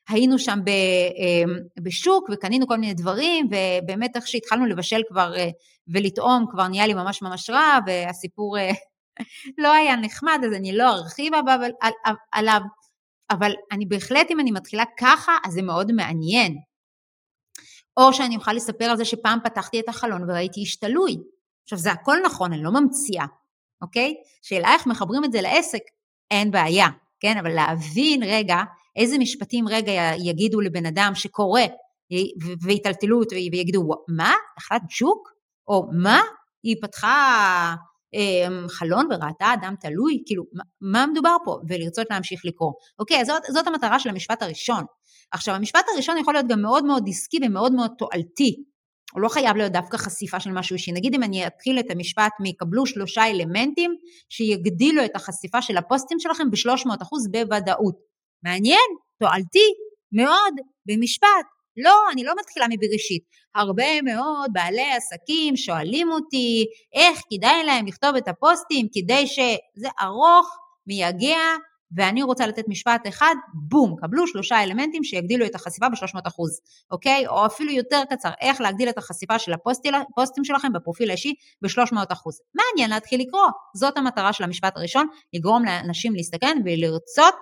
והיינו 0.08 0.38
שם 0.38 0.58
ב, 0.64 0.70
אמ, 0.70 1.58
בשוק 1.82 2.28
וקנינו 2.32 2.66
כל 2.66 2.76
מיני 2.76 2.94
דברים, 2.94 3.46
ובאמת 3.46 4.16
איך 4.16 4.28
שהתחלנו 4.28 4.66
לבשל 4.66 5.00
כבר 5.08 5.36
אה, 5.36 5.48
ולטעום 5.88 6.46
כבר 6.50 6.68
נהיה 6.68 6.86
לי 6.86 6.94
ממש 6.94 7.22
ממש 7.22 7.50
רע, 7.50 7.78
והסיפור 7.86 8.58
אה, 8.58 8.70
לא 9.62 9.72
היה 9.72 9.96
נחמד, 9.96 10.40
אז 10.46 10.52
אני 10.52 10.76
לא 10.76 10.88
ארחיב 10.88 11.32
עליו, 12.32 12.60
אבל 13.30 13.52
אני 13.72 13.86
בהחלט, 13.86 14.26
אם 14.30 14.40
אני 14.40 14.50
מתחילה 14.50 14.84
ככה, 15.00 15.36
אז 15.44 15.52
זה 15.52 15.62
מאוד 15.62 15.92
מעניין. 15.92 16.56
או 17.96 18.12
שאני 18.12 18.36
אוכל 18.36 18.52
לספר 18.52 18.84
על 18.84 18.96
זה 18.96 19.04
שפעם 19.04 19.38
פתחתי 19.44 19.80
את 19.80 19.88
החלון 19.88 20.30
וראיתי 20.30 20.60
איש 20.60 20.76
תלוי. 20.76 21.16
עכשיו 21.62 21.78
זה 21.78 21.92
הכל 21.92 22.16
נכון, 22.24 22.52
אני 22.52 22.62
לא 22.62 22.70
ממציאה, 22.70 23.26
אוקיי? 23.82 24.14
שאלה 24.42 24.72
איך 24.74 24.86
מחברים 24.86 25.24
את 25.24 25.32
זה 25.32 25.40
לעסק, 25.40 25.82
אין 26.30 26.50
בעיה, 26.50 26.86
כן? 27.20 27.38
אבל 27.38 27.50
להבין 27.50 28.22
רגע 28.22 28.62
איזה 28.96 29.18
משפטים 29.18 29.68
רגע 29.68 29.92
יגידו 30.18 30.60
לבן 30.60 30.86
אדם 30.86 31.12
שקורא 31.14 31.60
ויטלטלו 32.62 33.18
אותו 33.18 33.36
ויגידו, 33.36 33.90
מה? 34.08 34.32
אכלת 34.58 34.82
ג'וק? 35.00 35.32
או 35.68 35.88
מה? 35.92 36.20
היא 36.62 36.76
פתחה 36.82 37.74
חלון 38.68 39.06
וראתה 39.10 39.54
אדם 39.54 39.74
תלוי, 39.80 40.22
כאילו, 40.26 40.44
מה 40.80 41.06
מדובר 41.06 41.36
פה? 41.44 41.58
ולרצות 41.68 42.06
להמשיך 42.10 42.40
לקרוא. 42.44 42.72
אוקיי, 42.98 43.24
זאת, 43.24 43.42
זאת 43.48 43.66
המטרה 43.66 44.00
של 44.00 44.08
המשפט 44.08 44.42
הראשון. 44.42 44.84
עכשיו, 45.32 45.54
המשפט 45.54 45.84
הראשון 45.94 46.18
יכול 46.18 46.34
להיות 46.34 46.46
גם 46.48 46.62
מאוד 46.62 46.84
מאוד 46.84 47.04
עסקי 47.08 47.38
ומאוד 47.42 47.72
מאוד 47.72 47.90
תועלתי. 47.98 48.64
הוא 49.12 49.22
לא 49.22 49.28
חייב 49.28 49.56
להיות 49.56 49.72
דווקא 49.72 49.96
חשיפה 49.96 50.40
של 50.40 50.50
משהו 50.50 50.74
אישי. 50.74 50.92
נגיד 50.92 51.14
אם 51.14 51.22
אני 51.22 51.46
אתחיל 51.46 51.78
את 51.78 51.90
המשפט 51.90 52.32
מ"קבלו 52.40 52.86
שלושה 52.86 53.26
אלמנטים 53.26 53.94
שיגדילו 54.28 55.04
את 55.04 55.16
החשיפה 55.16 55.62
של 55.62 55.76
הפוסטים 55.76 56.18
שלכם 56.20 56.50
ב-300% 56.50 57.30
בוודאות. 57.30 57.96
מעניין, 58.44 58.88
תועלתי, 59.20 59.68
מאוד, 60.12 60.54
במשפט. 60.86 61.53
לא, 61.76 61.94
אני 62.12 62.24
לא 62.24 62.32
מתחילה 62.40 62.66
מבראשית. 62.70 63.22
הרבה 63.54 64.02
מאוד 64.02 64.50
בעלי 64.52 64.92
עסקים 64.92 65.56
שואלים 65.56 66.10
אותי 66.10 66.66
איך 66.94 67.20
כדאי 67.30 67.64
להם 67.64 67.86
לכתוב 67.86 68.16
את 68.16 68.28
הפוסטים 68.28 68.86
כדי 68.92 69.26
שזה 69.26 69.88
ארוך, 70.02 70.56
מייגע, 70.86 71.38
ואני 71.96 72.22
רוצה 72.22 72.46
לתת 72.46 72.64
משפט 72.68 73.08
אחד, 73.08 73.34
בום, 73.54 73.96
קבלו 74.00 74.26
שלושה 74.26 74.62
אלמנטים 74.62 75.04
שיגדילו 75.04 75.46
את 75.46 75.54
החשיפה 75.54 75.88
ב-300 75.88 76.20
אחוז, 76.28 76.60
אוקיי? 76.90 77.26
או 77.26 77.46
אפילו 77.46 77.72
יותר 77.72 78.02
קצר, 78.10 78.30
איך 78.40 78.60
להגדיל 78.60 78.88
את 78.88 78.98
החשיפה 78.98 79.38
של 79.38 79.52
הפוסטים 79.52 80.44
שלכם 80.44 80.72
בפרופיל 80.72 81.10
האישי 81.10 81.34
ב-300 81.62 81.96
אחוז. 82.12 82.40
מעניין 82.54 82.90
להתחיל 82.90 83.20
לקרוא, 83.20 83.46
זאת 83.76 83.96
המטרה 83.96 84.32
של 84.32 84.44
המשפט 84.44 84.76
הראשון, 84.76 85.06
לגרום 85.32 85.64
לאנשים 85.64 86.14
להסתקרן 86.14 86.58
ולרצות 86.64 87.36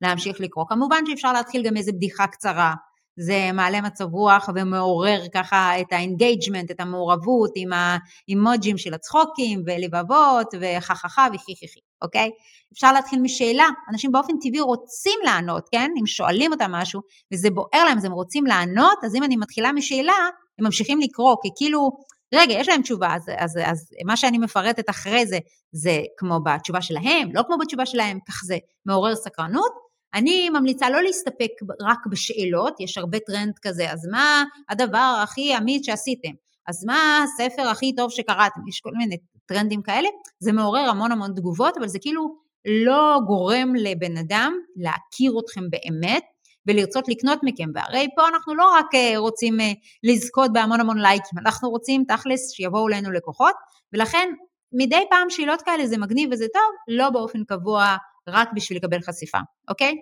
להמשיך 0.00 0.40
לקרוא. 0.40 0.64
כמובן 0.68 1.02
שאפשר 1.06 1.32
להתחיל 1.32 1.62
גם 1.62 1.76
איזה 1.76 1.92
בדיחה 1.92 2.26
קצרה, 2.26 2.74
זה 3.18 3.50
מעלה 3.52 3.80
מצב 3.80 4.04
רוח 4.14 4.48
ומעורר 4.54 5.20
ככה 5.34 5.80
את 5.80 5.92
ה 5.92 5.99
engagement, 5.99 6.70
את 6.70 6.80
המעורבות 6.80 7.50
עם 7.56 7.70
האימוג'ים 7.72 8.78
של 8.78 8.94
הצחוקים 8.94 9.62
ולבבות 9.66 10.54
וחככה 10.60 11.26
וחיכיכי, 11.34 11.80
אוקיי? 12.02 12.30
אפשר 12.72 12.92
להתחיל 12.92 13.20
משאלה, 13.20 13.66
אנשים 13.92 14.12
באופן 14.12 14.32
טבעי 14.42 14.60
רוצים 14.60 15.20
לענות, 15.24 15.68
כן? 15.72 15.90
אם 16.00 16.06
שואלים 16.06 16.52
אותם 16.52 16.72
משהו 16.72 17.00
וזה 17.32 17.50
בוער 17.50 17.84
להם 17.84 17.98
אז 17.98 18.04
הם 18.04 18.12
רוצים 18.12 18.46
לענות, 18.46 18.98
אז 19.04 19.14
אם 19.14 19.22
אני 19.22 19.36
מתחילה 19.36 19.72
משאלה, 19.72 20.28
הם 20.58 20.64
ממשיכים 20.64 21.00
לקרוא, 21.00 21.36
כי 21.42 21.48
כאילו, 21.56 21.90
רגע, 22.34 22.54
יש 22.54 22.68
להם 22.68 22.82
תשובה, 22.82 23.14
אז, 23.14 23.22
אז, 23.38 23.58
אז 23.64 23.90
מה 24.06 24.16
שאני 24.16 24.38
מפרטת 24.38 24.90
אחרי 24.90 25.26
זה, 25.26 25.38
זה 25.72 26.00
כמו 26.16 26.40
בתשובה 26.44 26.82
שלהם, 26.82 27.28
לא 27.34 27.42
כמו 27.46 27.56
בתשובה 27.58 27.86
שלהם, 27.86 28.18
כך 28.28 28.40
זה 28.44 28.58
מעורר 28.86 29.14
סקרנות, 29.14 29.85
אני 30.16 30.50
ממליצה 30.50 30.90
לא 30.90 31.02
להסתפק 31.02 31.50
רק 31.80 32.06
בשאלות, 32.10 32.80
יש 32.80 32.98
הרבה 32.98 33.18
טרנד 33.18 33.58
כזה, 33.62 33.92
אז 33.92 34.08
מה 34.10 34.44
הדבר 34.68 35.20
הכי 35.22 35.56
אמיץ 35.56 35.86
שעשיתם? 35.86 36.30
אז 36.68 36.84
מה 36.84 37.24
הספר 37.24 37.68
הכי 37.68 37.94
טוב 37.94 38.10
שקראתם? 38.10 38.60
יש 38.68 38.80
כל 38.80 38.92
מיני 38.96 39.16
טרנדים 39.46 39.82
כאלה, 39.82 40.08
זה 40.40 40.52
מעורר 40.52 40.88
המון 40.88 41.12
המון 41.12 41.32
תגובות, 41.36 41.76
אבל 41.76 41.88
זה 41.88 41.98
כאילו 41.98 42.36
לא 42.84 43.20
גורם 43.26 43.74
לבן 43.74 44.16
אדם 44.16 44.52
להכיר 44.76 45.32
אתכם 45.44 45.70
באמת 45.70 46.22
ולרצות 46.66 47.08
לקנות 47.08 47.38
מכם, 47.42 47.68
והרי 47.74 48.08
פה 48.16 48.28
אנחנו 48.28 48.54
לא 48.54 48.74
רק 48.78 48.94
אה, 48.94 49.18
רוצים 49.18 49.60
אה, 49.60 49.72
לזכות 50.02 50.52
בהמון 50.52 50.80
המון 50.80 50.98
לייקים, 50.98 51.38
אנחנו 51.38 51.70
רוצים 51.70 52.04
תכלס 52.08 52.50
שיבואו 52.50 52.88
אלינו 52.88 53.12
לקוחות, 53.12 53.54
ולכן 53.92 54.32
מדי 54.72 55.04
פעם 55.10 55.30
שאלות 55.30 55.62
כאלה 55.62 55.86
זה 55.86 55.98
מגניב 55.98 56.28
וזה 56.32 56.46
טוב, 56.52 56.96
לא 56.96 57.10
באופן 57.10 57.44
קבוע 57.44 57.96
רק 58.28 58.48
בשביל 58.54 58.78
לקבל 58.78 59.00
חשיפה, 59.00 59.38
אוקיי? 59.68 59.94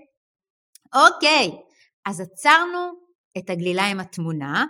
אוקיי, 0.95 1.51
אז 2.07 2.21
עצרנו 2.21 2.93
את 3.39 3.51
הגלילה 3.51 3.87
עם 3.87 4.01
התמונה, 4.01 4.65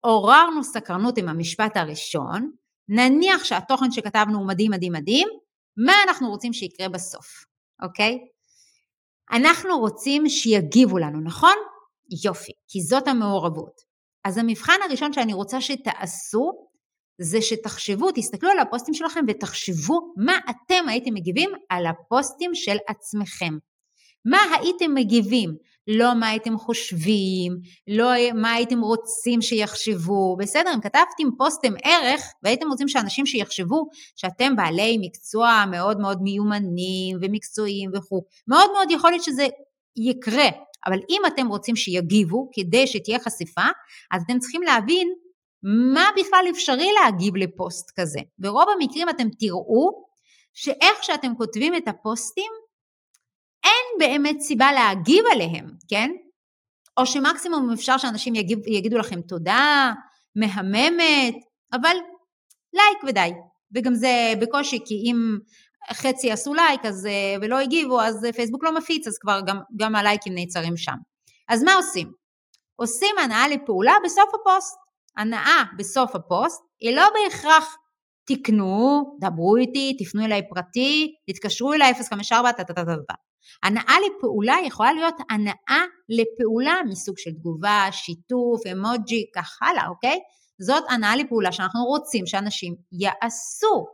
עוררנו 0.00 0.64
סקרנות 0.64 1.18
עם 1.18 1.28
המשפט 1.28 1.76
הראשון, 1.76 2.50
נניח 2.88 3.44
שהתוכן 3.44 3.90
שכתבנו 3.90 4.38
הוא 4.38 4.48
מדהים 4.48 4.70
מדהים 4.70 4.92
מדהים, 4.92 5.28
מה 5.86 5.92
אנחנו 6.08 6.28
רוצים 6.28 6.52
שיקרה 6.52 6.88
בסוף, 6.88 7.26
אוקיי? 7.82 8.18
אנחנו 9.32 9.78
רוצים 9.78 10.28
שיגיבו 10.28 10.98
לנו, 10.98 11.20
נכון? 11.20 11.54
יופי, 12.24 12.52
כי 12.68 12.80
זאת 12.80 13.08
המעורבות. 13.08 13.80
אז 14.24 14.38
המבחן 14.38 14.76
הראשון 14.84 15.12
שאני 15.12 15.32
רוצה 15.32 15.60
שתעשו, 15.60 16.67
זה 17.20 17.42
שתחשבו, 17.42 18.08
תסתכלו 18.14 18.50
על 18.50 18.58
הפוסטים 18.58 18.94
שלכם 18.94 19.24
ותחשבו 19.28 20.12
מה 20.16 20.38
אתם 20.50 20.88
הייתם 20.88 21.14
מגיבים 21.14 21.50
על 21.68 21.86
הפוסטים 21.86 22.50
של 22.54 22.76
עצמכם. 22.88 23.58
מה 24.24 24.38
הייתם 24.60 24.94
מגיבים? 24.94 25.68
לא 25.88 26.14
מה 26.14 26.28
הייתם 26.28 26.58
חושבים, 26.58 27.52
לא 27.88 28.10
מה 28.34 28.52
הייתם 28.52 28.80
רוצים 28.80 29.42
שיחשבו, 29.42 30.36
בסדר, 30.38 30.74
אם 30.74 30.80
כתבתם 30.80 31.36
פוסטם 31.38 31.72
ערך 31.84 32.22
והייתם 32.42 32.68
רוצים 32.68 32.88
שאנשים 32.88 33.26
שיחשבו 33.26 33.88
שאתם 34.16 34.56
בעלי 34.56 34.98
מקצוע 35.00 35.64
מאוד 35.70 36.00
מאוד 36.00 36.22
מיומנים 36.22 37.16
ומקצועיים 37.22 37.90
וכו', 37.94 38.22
מאוד 38.48 38.70
מאוד 38.72 38.90
יכול 38.90 39.10
להיות 39.10 39.24
שזה 39.24 39.46
יקרה, 39.96 40.48
אבל 40.86 40.98
אם 41.10 41.22
אתם 41.26 41.46
רוצים 41.46 41.76
שיגיבו 41.76 42.50
כדי 42.52 42.86
שתהיה 42.86 43.18
חשיפה, 43.18 43.66
אז 44.10 44.22
אתם 44.26 44.38
צריכים 44.38 44.62
להבין 44.62 45.08
מה 45.62 46.08
בכלל 46.16 46.44
אפשרי 46.50 46.88
להגיב 46.92 47.36
לפוסט 47.36 47.90
כזה. 48.00 48.20
ברוב 48.38 48.64
המקרים 48.68 49.08
אתם 49.08 49.28
תראו 49.38 50.04
שאיך 50.54 51.02
שאתם 51.02 51.34
כותבים 51.36 51.74
את 51.74 51.88
הפוסטים, 51.88 52.52
אין 53.64 53.98
באמת 53.98 54.40
סיבה 54.40 54.72
להגיב 54.72 55.24
עליהם, 55.32 55.70
כן? 55.88 56.10
או 56.96 57.06
שמקסימום 57.06 57.70
אפשר 57.72 57.98
שאנשים 57.98 58.34
יגיב, 58.34 58.58
יגידו 58.66 58.98
לכם 58.98 59.20
תודה, 59.20 59.92
מהממת, 60.36 61.34
אבל 61.72 61.96
לייק 62.72 63.04
ודי. 63.06 63.30
וגם 63.74 63.94
זה 63.94 64.32
בקושי, 64.40 64.78
כי 64.86 64.94
אם 64.94 65.38
חצי 65.92 66.32
עשו 66.32 66.54
לייק 66.54 66.84
אז, 66.84 67.06
אה, 67.06 67.36
ולא 67.42 67.58
הגיבו, 67.58 68.00
אז 68.00 68.26
פייסבוק 68.36 68.64
לא 68.64 68.74
מפיץ, 68.74 69.06
אז 69.06 69.18
כבר 69.18 69.40
גם, 69.46 69.58
גם 69.76 69.96
הלייקים 69.96 70.34
נעצרים 70.34 70.76
שם. 70.76 70.96
אז 71.48 71.62
מה 71.62 71.74
עושים? 71.74 72.12
עושים 72.76 73.18
הנעה 73.18 73.48
לפעולה 73.48 73.94
בסוף 74.04 74.30
הפוסט. 74.34 74.87
הנעה 75.16 75.62
בסוף 75.78 76.14
הפוסט 76.14 76.62
היא 76.80 76.96
לא 76.96 77.02
בהכרח 77.14 77.76
תקנו, 78.28 79.04
דברו 79.20 79.56
איתי, 79.56 79.96
תפנו 79.98 80.24
אליי 80.24 80.42
פרטי, 80.48 81.14
תתקשרו 81.30 81.72
אליי 81.72 81.94
054, 81.94 82.52
טה-טה-טה-טה. 82.52 83.14
הנעה 83.62 83.94
לפעולה 84.06 84.56
יכולה 84.66 84.92
להיות 84.92 85.14
הנעה 85.30 85.84
לפעולה 86.08 86.74
מסוג 86.88 87.14
של 87.18 87.30
תגובה, 87.30 87.86
שיתוף, 87.92 88.60
אימוג'י, 88.72 89.24
כך 89.34 89.58
הלאה, 89.62 89.88
אוקיי? 89.88 90.18
זאת 90.60 90.84
הנאה 90.88 91.16
לפעולה 91.16 91.52
שאנחנו 91.52 91.84
רוצים 91.84 92.26
שאנשים 92.26 92.74
יעשו, 92.92 93.86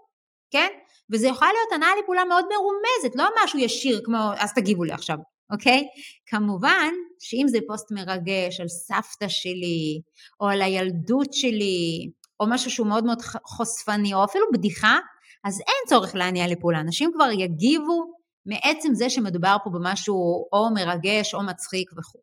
כן? 0.51 0.69
וזה 1.13 1.29
יכול 1.29 1.49
להיות 1.49 1.73
הנאה 1.75 1.89
לפעולה 2.03 2.25
מאוד 2.25 2.45
מרומזת, 2.45 3.17
לא 3.17 3.25
משהו 3.45 3.59
ישיר 3.59 4.01
כמו 4.05 4.19
אז 4.39 4.55
תגיבו 4.55 4.85
לי 4.85 4.93
עכשיו, 4.93 5.17
אוקיי? 5.53 5.89
כמובן 6.27 6.91
שאם 7.21 7.47
זה 7.49 7.59
פוסט 7.67 7.93
מרגש 7.93 8.61
על 8.61 8.69
סבתא 8.69 9.29
שלי, 9.29 10.01
או 10.41 10.49
על 10.49 10.63
הילדות 10.63 11.33
שלי, 11.33 12.11
או 12.41 12.47
משהו 12.49 12.71
שהוא 12.71 12.87
מאוד 12.87 13.05
מאוד 13.05 13.23
חושפני, 13.45 14.15
או 14.15 14.25
אפילו 14.25 14.47
בדיחה, 14.53 14.99
אז 15.45 15.61
אין 15.61 15.89
צורך 15.89 16.15
להניע 16.15 16.47
לפעולה. 16.47 16.81
אנשים 16.81 17.11
כבר 17.15 17.31
יגיבו 17.31 18.15
מעצם 18.47 18.95
זה 18.95 19.11
שמדובר 19.11 19.57
פה 19.65 19.71
במשהו 19.71 20.49
או 20.53 20.75
מרגש 20.75 21.35
או 21.35 21.43
מצחיק 21.43 21.91
וכו'. 21.93 22.21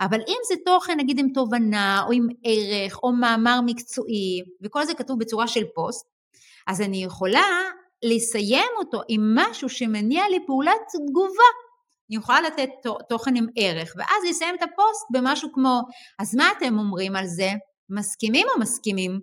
אבל 0.00 0.20
אם 0.28 0.38
זה 0.48 0.54
תוכן 0.64 0.98
נגיד 1.00 1.18
עם 1.18 1.28
תובנה 1.34 2.02
או 2.06 2.12
עם 2.12 2.26
ערך 2.44 2.98
או 3.02 3.12
מאמר 3.12 3.60
מקצועי 3.66 4.42
וכל 4.64 4.84
זה 4.84 4.94
כתוב 4.94 5.18
בצורה 5.18 5.48
של 5.48 5.64
פוסט, 5.74 6.06
אז 6.66 6.80
אני 6.80 7.04
יכולה 7.04 7.46
לסיים 8.04 8.70
אותו 8.78 9.00
עם 9.08 9.20
משהו 9.34 9.68
שמניע 9.68 10.22
לי 10.30 10.38
פעולת 10.46 10.80
תגובה. 10.92 11.65
אני 12.10 12.16
יכולה 12.16 12.40
לתת 12.40 12.68
תוכן 13.08 13.36
עם 13.36 13.46
ערך 13.56 13.92
ואז 13.96 14.24
לסיים 14.28 14.54
את 14.54 14.62
הפוסט 14.62 15.06
במשהו 15.12 15.52
כמו 15.52 15.80
אז 16.18 16.34
מה 16.34 16.48
אתם 16.58 16.78
אומרים 16.78 17.16
על 17.16 17.26
זה? 17.26 17.50
מסכימים 17.90 18.46
או 18.54 18.60
מסכימים? 18.60 19.20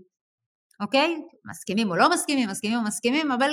אוקיי? 0.81 1.15
מסכימים 1.49 1.89
או 1.89 1.95
לא 1.95 2.09
מסכימים, 2.09 2.49
מסכימים 2.49 2.77
או 2.77 2.83
מסכימים, 2.83 3.31
אבל 3.31 3.51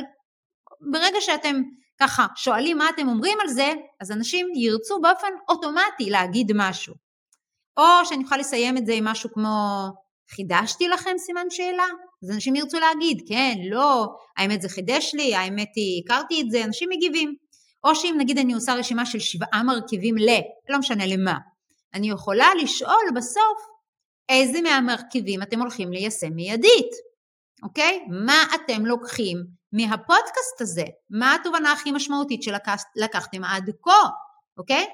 ברגע 0.92 1.20
שאתם 1.20 1.56
ככה 2.00 2.26
שואלים 2.36 2.78
מה 2.78 2.88
אתם 2.94 3.08
אומרים 3.08 3.38
על 3.40 3.48
זה, 3.48 3.72
אז 4.00 4.12
אנשים 4.12 4.46
ירצו 4.54 5.00
באופן 5.00 5.28
אוטומטי 5.48 6.10
להגיד 6.10 6.52
משהו. 6.54 6.94
או 7.76 7.84
שאני 8.04 8.24
יכולה 8.24 8.40
לסיים 8.40 8.76
את 8.76 8.86
זה 8.86 8.92
עם 8.92 9.04
משהו 9.04 9.30
כמו 9.32 9.48
חידשתי 10.34 10.88
לכם 10.88 11.18
סימן 11.18 11.46
שאלה? 11.50 11.86
אז 12.24 12.30
אנשים 12.30 12.56
ירצו 12.56 12.78
להגיד 12.78 13.22
כן, 13.28 13.54
לא, 13.70 14.06
האמת 14.36 14.62
זה 14.62 14.68
חידש 14.68 15.14
לי, 15.14 15.34
האמת 15.34 15.68
היא 15.76 16.02
הכרתי 16.04 16.40
את 16.40 16.50
זה, 16.50 16.64
אנשים 16.64 16.88
מגיבים. 16.92 17.34
או 17.84 17.94
שאם 17.94 18.14
נגיד 18.18 18.38
אני 18.38 18.52
עושה 18.52 18.74
רשימה 18.74 19.06
של 19.06 19.18
שבעה 19.18 19.62
מרכיבים 19.62 20.18
ל, 20.18 20.28
לא 20.68 20.78
משנה 20.78 21.06
למה, 21.06 21.34
אני 21.94 22.10
יכולה 22.10 22.46
לשאול 22.62 23.04
בסוף 23.16 23.70
איזה 24.28 24.60
מהמרכיבים 24.60 25.42
אתם 25.42 25.60
הולכים 25.60 25.92
ליישם 25.92 26.32
מיידית, 26.32 26.90
אוקיי? 27.62 28.06
מה 28.24 28.44
אתם 28.54 28.86
לוקחים 28.86 29.36
מהפודקאסט 29.72 30.60
הזה, 30.60 30.84
מה 31.10 31.34
התובנה 31.34 31.72
הכי 31.72 31.92
משמעותית 31.92 32.42
שלקחתם 32.42 33.44
עד 33.44 33.70
כה, 33.82 34.08
אוקיי? 34.58 34.86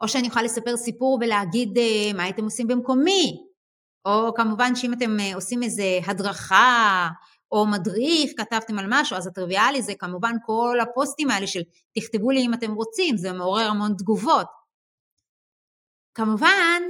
או 0.00 0.08
שאני 0.08 0.26
יכולה 0.26 0.44
לספר 0.44 0.76
סיפור 0.76 1.18
ולהגיד 1.20 1.78
אה, 1.78 2.12
מה 2.14 2.22
הייתם 2.22 2.44
עושים 2.44 2.66
במקומי, 2.66 3.46
או 4.04 4.34
כמובן 4.34 4.74
שאם 4.74 4.92
אתם 4.92 5.20
אה, 5.20 5.34
עושים 5.34 5.62
איזה 5.62 5.98
הדרכה 6.06 7.08
או 7.52 7.66
מדריך, 7.66 8.30
כתבתם 8.36 8.78
על 8.78 8.86
משהו, 8.88 9.16
אז 9.16 9.26
הטריוויאלי 9.26 9.82
זה 9.82 9.92
כמובן 9.98 10.32
כל 10.46 10.78
הפוסטים 10.82 11.30
האלה 11.30 11.46
של 11.46 11.60
תכתבו 11.98 12.30
לי 12.30 12.40
אם 12.46 12.54
אתם 12.54 12.72
רוצים, 12.72 13.16
זה 13.16 13.32
מעורר 13.32 13.68
המון 13.68 13.94
תגובות. 13.98 14.46
כמובן, 16.14 16.82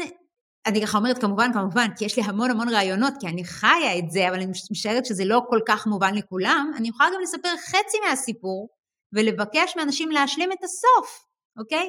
אני 0.66 0.83
ככה 0.83 0.99
אומרת 0.99 1.19
כמובן, 1.19 1.53
כמובן, 1.53 1.87
כי 1.97 2.05
יש 2.05 2.16
לי 2.16 2.23
המון 2.23 2.51
המון 2.51 2.69
רעיונות, 2.69 3.14
כי 3.21 3.27
אני 3.27 3.45
חיה 3.45 3.99
את 3.99 4.11
זה, 4.11 4.29
אבל 4.29 4.37
אני 4.37 4.47
משערת 4.71 5.07
שזה 5.07 5.25
לא 5.25 5.40
כל 5.49 5.61
כך 5.66 5.87
מובן 5.87 6.14
לכולם, 6.14 6.73
אני 6.77 6.88
יכולה 6.88 7.09
גם 7.14 7.21
לספר 7.23 7.57
חצי 7.57 7.99
מהסיפור, 8.09 8.69
ולבקש 9.12 9.77
מאנשים 9.77 10.11
להשלים 10.11 10.53
את 10.53 10.64
הסוף, 10.64 11.27
אוקיי? 11.59 11.88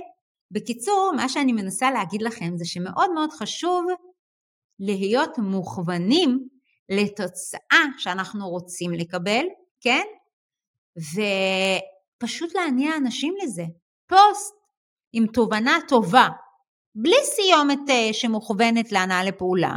בקיצור, 0.52 1.12
מה 1.16 1.30
שאני 1.30 1.54
מנסה 1.54 1.92
להגיד 1.92 2.22
לכם 2.22 2.58
זה 2.58 2.66
שמאוד 2.66 3.12
מאוד 3.14 3.32
חשוב 3.32 3.86
להיות 4.80 5.38
מוכוונים 5.38 6.48
לתוצאה 6.90 7.84
שאנחנו 7.98 8.50
רוצים 8.50 8.94
לקבל, 8.94 9.46
כן? 9.82 10.04
ופשוט 10.98 12.56
להניע 12.56 12.98
אנשים 12.98 13.34
לזה. 13.44 13.64
פוסט 14.08 14.56
עם 15.14 15.28
תובנה 15.28 15.78
טובה, 15.88 16.28
בלי 16.96 17.18
סיומת 17.24 17.90
אה, 17.90 18.14
שמוכוונת 18.14 18.92
להנאה 18.92 19.24
לפעולה, 19.24 19.74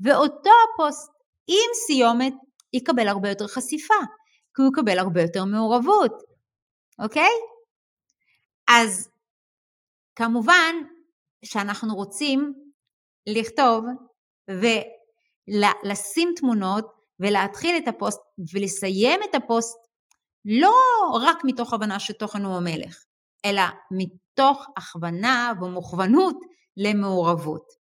ואותו 0.00 0.50
הפוסט 0.64 1.10
עם 1.46 1.70
סיומת 1.86 2.34
יקבל 2.72 3.08
הרבה 3.08 3.28
יותר 3.28 3.46
חשיפה, 3.46 3.94
כי 4.54 4.62
הוא 4.62 4.70
יקבל 4.72 4.98
הרבה 4.98 5.22
יותר 5.22 5.44
מעורבות, 5.44 6.12
אוקיי? 6.98 7.30
אז 8.68 9.08
כמובן 10.16 10.74
שאנחנו 11.44 11.94
רוצים 11.94 12.54
לכתוב 13.26 13.84
ולשים 15.48 16.32
תמונות 16.36 16.86
ולהתחיל 17.20 17.76
את 17.76 17.88
הפוסט 17.88 18.20
ולסיים 18.54 19.20
את 19.30 19.34
הפוסט 19.34 19.78
לא 20.44 20.74
רק 21.22 21.38
מתוך 21.44 21.74
הבנה 21.74 22.00
שתוכן 22.00 22.44
הוא 22.44 22.56
המלך, 22.56 23.04
אלא 23.44 23.62
מתוך 23.90 24.66
הכוונה 24.76 25.52
ומוכוונות 25.60 26.36
למעורבות. 26.76 27.78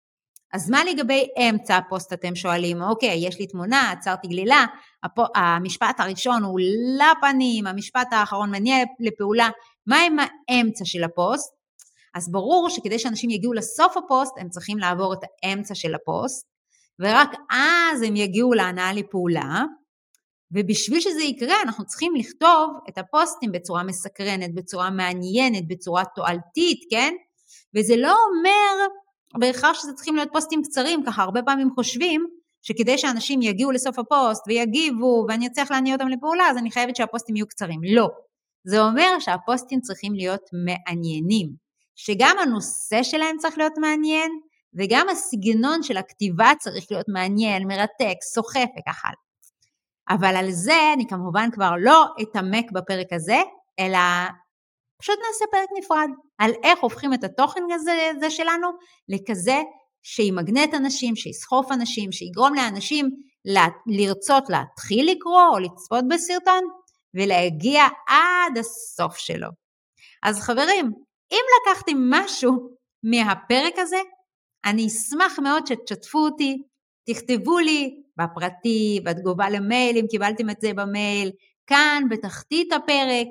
אז 0.53 0.69
מה 0.69 0.83
לגבי 0.83 1.27
אמצע 1.39 1.77
הפוסט 1.77 2.13
אתם 2.13 2.35
שואלים? 2.35 2.81
אוקיי, 2.81 3.27
יש 3.27 3.39
לי 3.39 3.47
תמונה, 3.47 3.91
עצרתי 3.91 4.27
גלילה, 4.27 4.65
הפו, 5.03 5.23
המשפט 5.35 5.99
הראשון 5.99 6.43
הוא 6.43 6.59
לפנים, 6.97 7.67
המשפט 7.67 8.07
האחרון 8.13 8.51
מניע 8.51 8.75
לפעולה, 8.99 9.49
מה 9.87 9.97
עם 10.01 10.17
האמצע 10.19 10.85
של 10.85 11.03
הפוסט? 11.03 11.53
אז 12.13 12.31
ברור 12.31 12.69
שכדי 12.69 12.99
שאנשים 12.99 13.29
יגיעו 13.29 13.53
לסוף 13.53 13.97
הפוסט, 13.97 14.33
הם 14.37 14.49
צריכים 14.49 14.77
לעבור 14.77 15.13
את 15.13 15.19
האמצע 15.43 15.75
של 15.75 15.95
הפוסט, 15.95 16.50
ורק 17.01 17.29
אז 17.49 18.01
הם 18.01 18.15
יגיעו 18.15 18.53
להנעה 18.53 18.93
לפעולה, 18.93 19.63
ובשביל 20.51 20.99
שזה 20.99 21.23
יקרה 21.23 21.61
אנחנו 21.61 21.85
צריכים 21.85 22.15
לכתוב 22.15 22.69
את 22.89 22.97
הפוסטים 22.97 23.51
בצורה 23.51 23.83
מסקרנת, 23.83 24.55
בצורה 24.55 24.89
מעניינת, 24.89 25.67
בצורה 25.67 26.03
תועלתית, 26.15 26.79
כן? 26.91 27.13
וזה 27.75 27.95
לא 27.97 28.15
אומר 28.29 28.87
בהכרח 29.39 29.73
שזה 29.73 29.93
צריכים 29.93 30.15
להיות 30.15 30.29
פוסטים 30.33 30.61
קצרים, 30.63 31.03
ככה 31.05 31.23
הרבה 31.23 31.41
פעמים 31.43 31.69
חושבים 31.75 32.25
שכדי 32.61 32.97
שאנשים 32.97 33.41
יגיעו 33.41 33.71
לסוף 33.71 33.99
הפוסט 33.99 34.43
ויגיבו 34.47 35.25
ואני 35.27 35.47
אצליח 35.47 35.71
להניע 35.71 35.93
אותם 35.93 36.07
לפעולה, 36.07 36.43
אז 36.49 36.57
אני 36.57 36.71
חייבת 36.71 36.95
שהפוסטים 36.95 37.35
יהיו 37.35 37.47
קצרים. 37.47 37.79
לא. 37.83 38.07
זה 38.63 38.81
אומר 38.81 39.19
שהפוסטים 39.19 39.81
צריכים 39.81 40.13
להיות 40.13 40.41
מעניינים, 40.65 41.49
שגם 41.95 42.35
הנושא 42.41 43.03
שלהם 43.03 43.37
צריך 43.37 43.57
להיות 43.57 43.73
מעניין, 43.77 44.31
וגם 44.73 45.09
הסגנון 45.09 45.83
של 45.83 45.97
הכתיבה 45.97 46.51
צריך 46.59 46.85
להיות 46.91 47.05
מעניין, 47.07 47.67
מרתק, 47.67 48.15
סוחף 48.33 48.67
וכך 48.79 49.05
הלאה. 49.05 49.15
אבל 50.09 50.35
על 50.35 50.51
זה 50.51 50.93
אני 50.93 51.07
כמובן 51.09 51.49
כבר 51.51 51.71
לא 51.79 52.05
אתעמק 52.21 52.71
בפרק 52.71 53.13
הזה, 53.13 53.41
אלא 53.79 53.97
פשוט 55.01 55.15
נעשה 55.27 55.45
פרק 55.51 55.69
נפרד 55.77 56.09
על 56.37 56.51
איך 56.63 56.79
הופכים 56.79 57.13
את 57.13 57.23
התוכן 57.23 57.61
הזה, 57.73 58.11
הזה 58.17 58.29
שלנו 58.29 58.67
לכזה 59.09 59.61
שימגנט 60.03 60.73
אנשים, 60.73 61.15
שיסחוף 61.15 61.71
אנשים, 61.71 62.11
שיגרום 62.11 62.53
לאנשים 62.53 63.09
לרצות 63.87 64.43
להתחיל 64.49 65.11
לקרוא 65.11 65.47
או 65.53 65.59
לצפות 65.59 66.03
בסרטון 66.09 66.63
ולהגיע 67.13 67.83
עד 68.07 68.57
הסוף 68.57 69.17
שלו. 69.17 69.47
אז 70.23 70.39
חברים, 70.39 70.91
אם 71.31 71.43
לקחתם 71.61 71.97
משהו 72.09 72.69
מהפרק 73.03 73.73
הזה, 73.77 73.97
אני 74.65 74.87
אשמח 74.87 75.39
מאוד 75.39 75.67
שתשתפו 75.67 76.19
אותי, 76.19 76.57
תכתבו 77.09 77.59
לי 77.59 77.95
בפרטי, 78.17 79.01
בתגובה 79.05 79.49
למייל, 79.49 79.97
אם 79.97 80.05
קיבלתם 80.09 80.49
את 80.49 80.61
זה 80.61 80.73
במייל, 80.73 81.31
כאן 81.67 82.03
בתחתית 82.09 82.73
הפרק, 82.73 83.27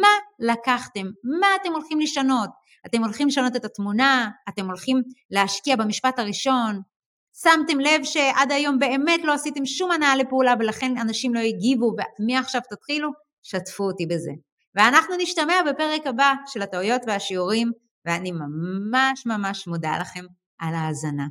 מה 0.00 0.08
לקחתם, 0.38 1.06
מה 1.40 1.46
אתם 1.62 1.72
הולכים 1.72 2.00
לשנות. 2.00 2.50
אתם 2.86 3.04
הולכים 3.04 3.28
לשנות 3.28 3.56
את 3.56 3.64
התמונה, 3.64 4.30
אתם 4.48 4.66
הולכים 4.66 5.02
להשקיע 5.30 5.76
במשפט 5.76 6.18
הראשון, 6.18 6.80
שמתם 7.42 7.80
לב 7.80 8.04
שעד 8.04 8.52
היום 8.52 8.78
באמת 8.78 9.20
לא 9.24 9.32
עשיתם 9.32 9.66
שום 9.66 9.90
הנאה 9.90 10.16
לפעולה 10.16 10.54
ולכן 10.58 10.98
אנשים 10.98 11.34
לא 11.34 11.40
הגיבו 11.40 11.92
ומעכשיו 12.20 12.60
תתחילו, 12.70 13.10
שתפו 13.42 13.84
אותי 13.84 14.06
בזה. 14.06 14.30
ואנחנו 14.74 15.14
נשתמע 15.18 15.54
בפרק 15.70 16.06
הבא 16.06 16.34
של 16.46 16.62
הטעויות 16.62 17.02
והשיעורים 17.06 17.72
ואני 18.04 18.32
ממש 18.32 19.26
ממש 19.26 19.66
מודה 19.66 19.98
לכם 20.00 20.24
על 20.58 20.74
ההאזנה. 20.74 21.26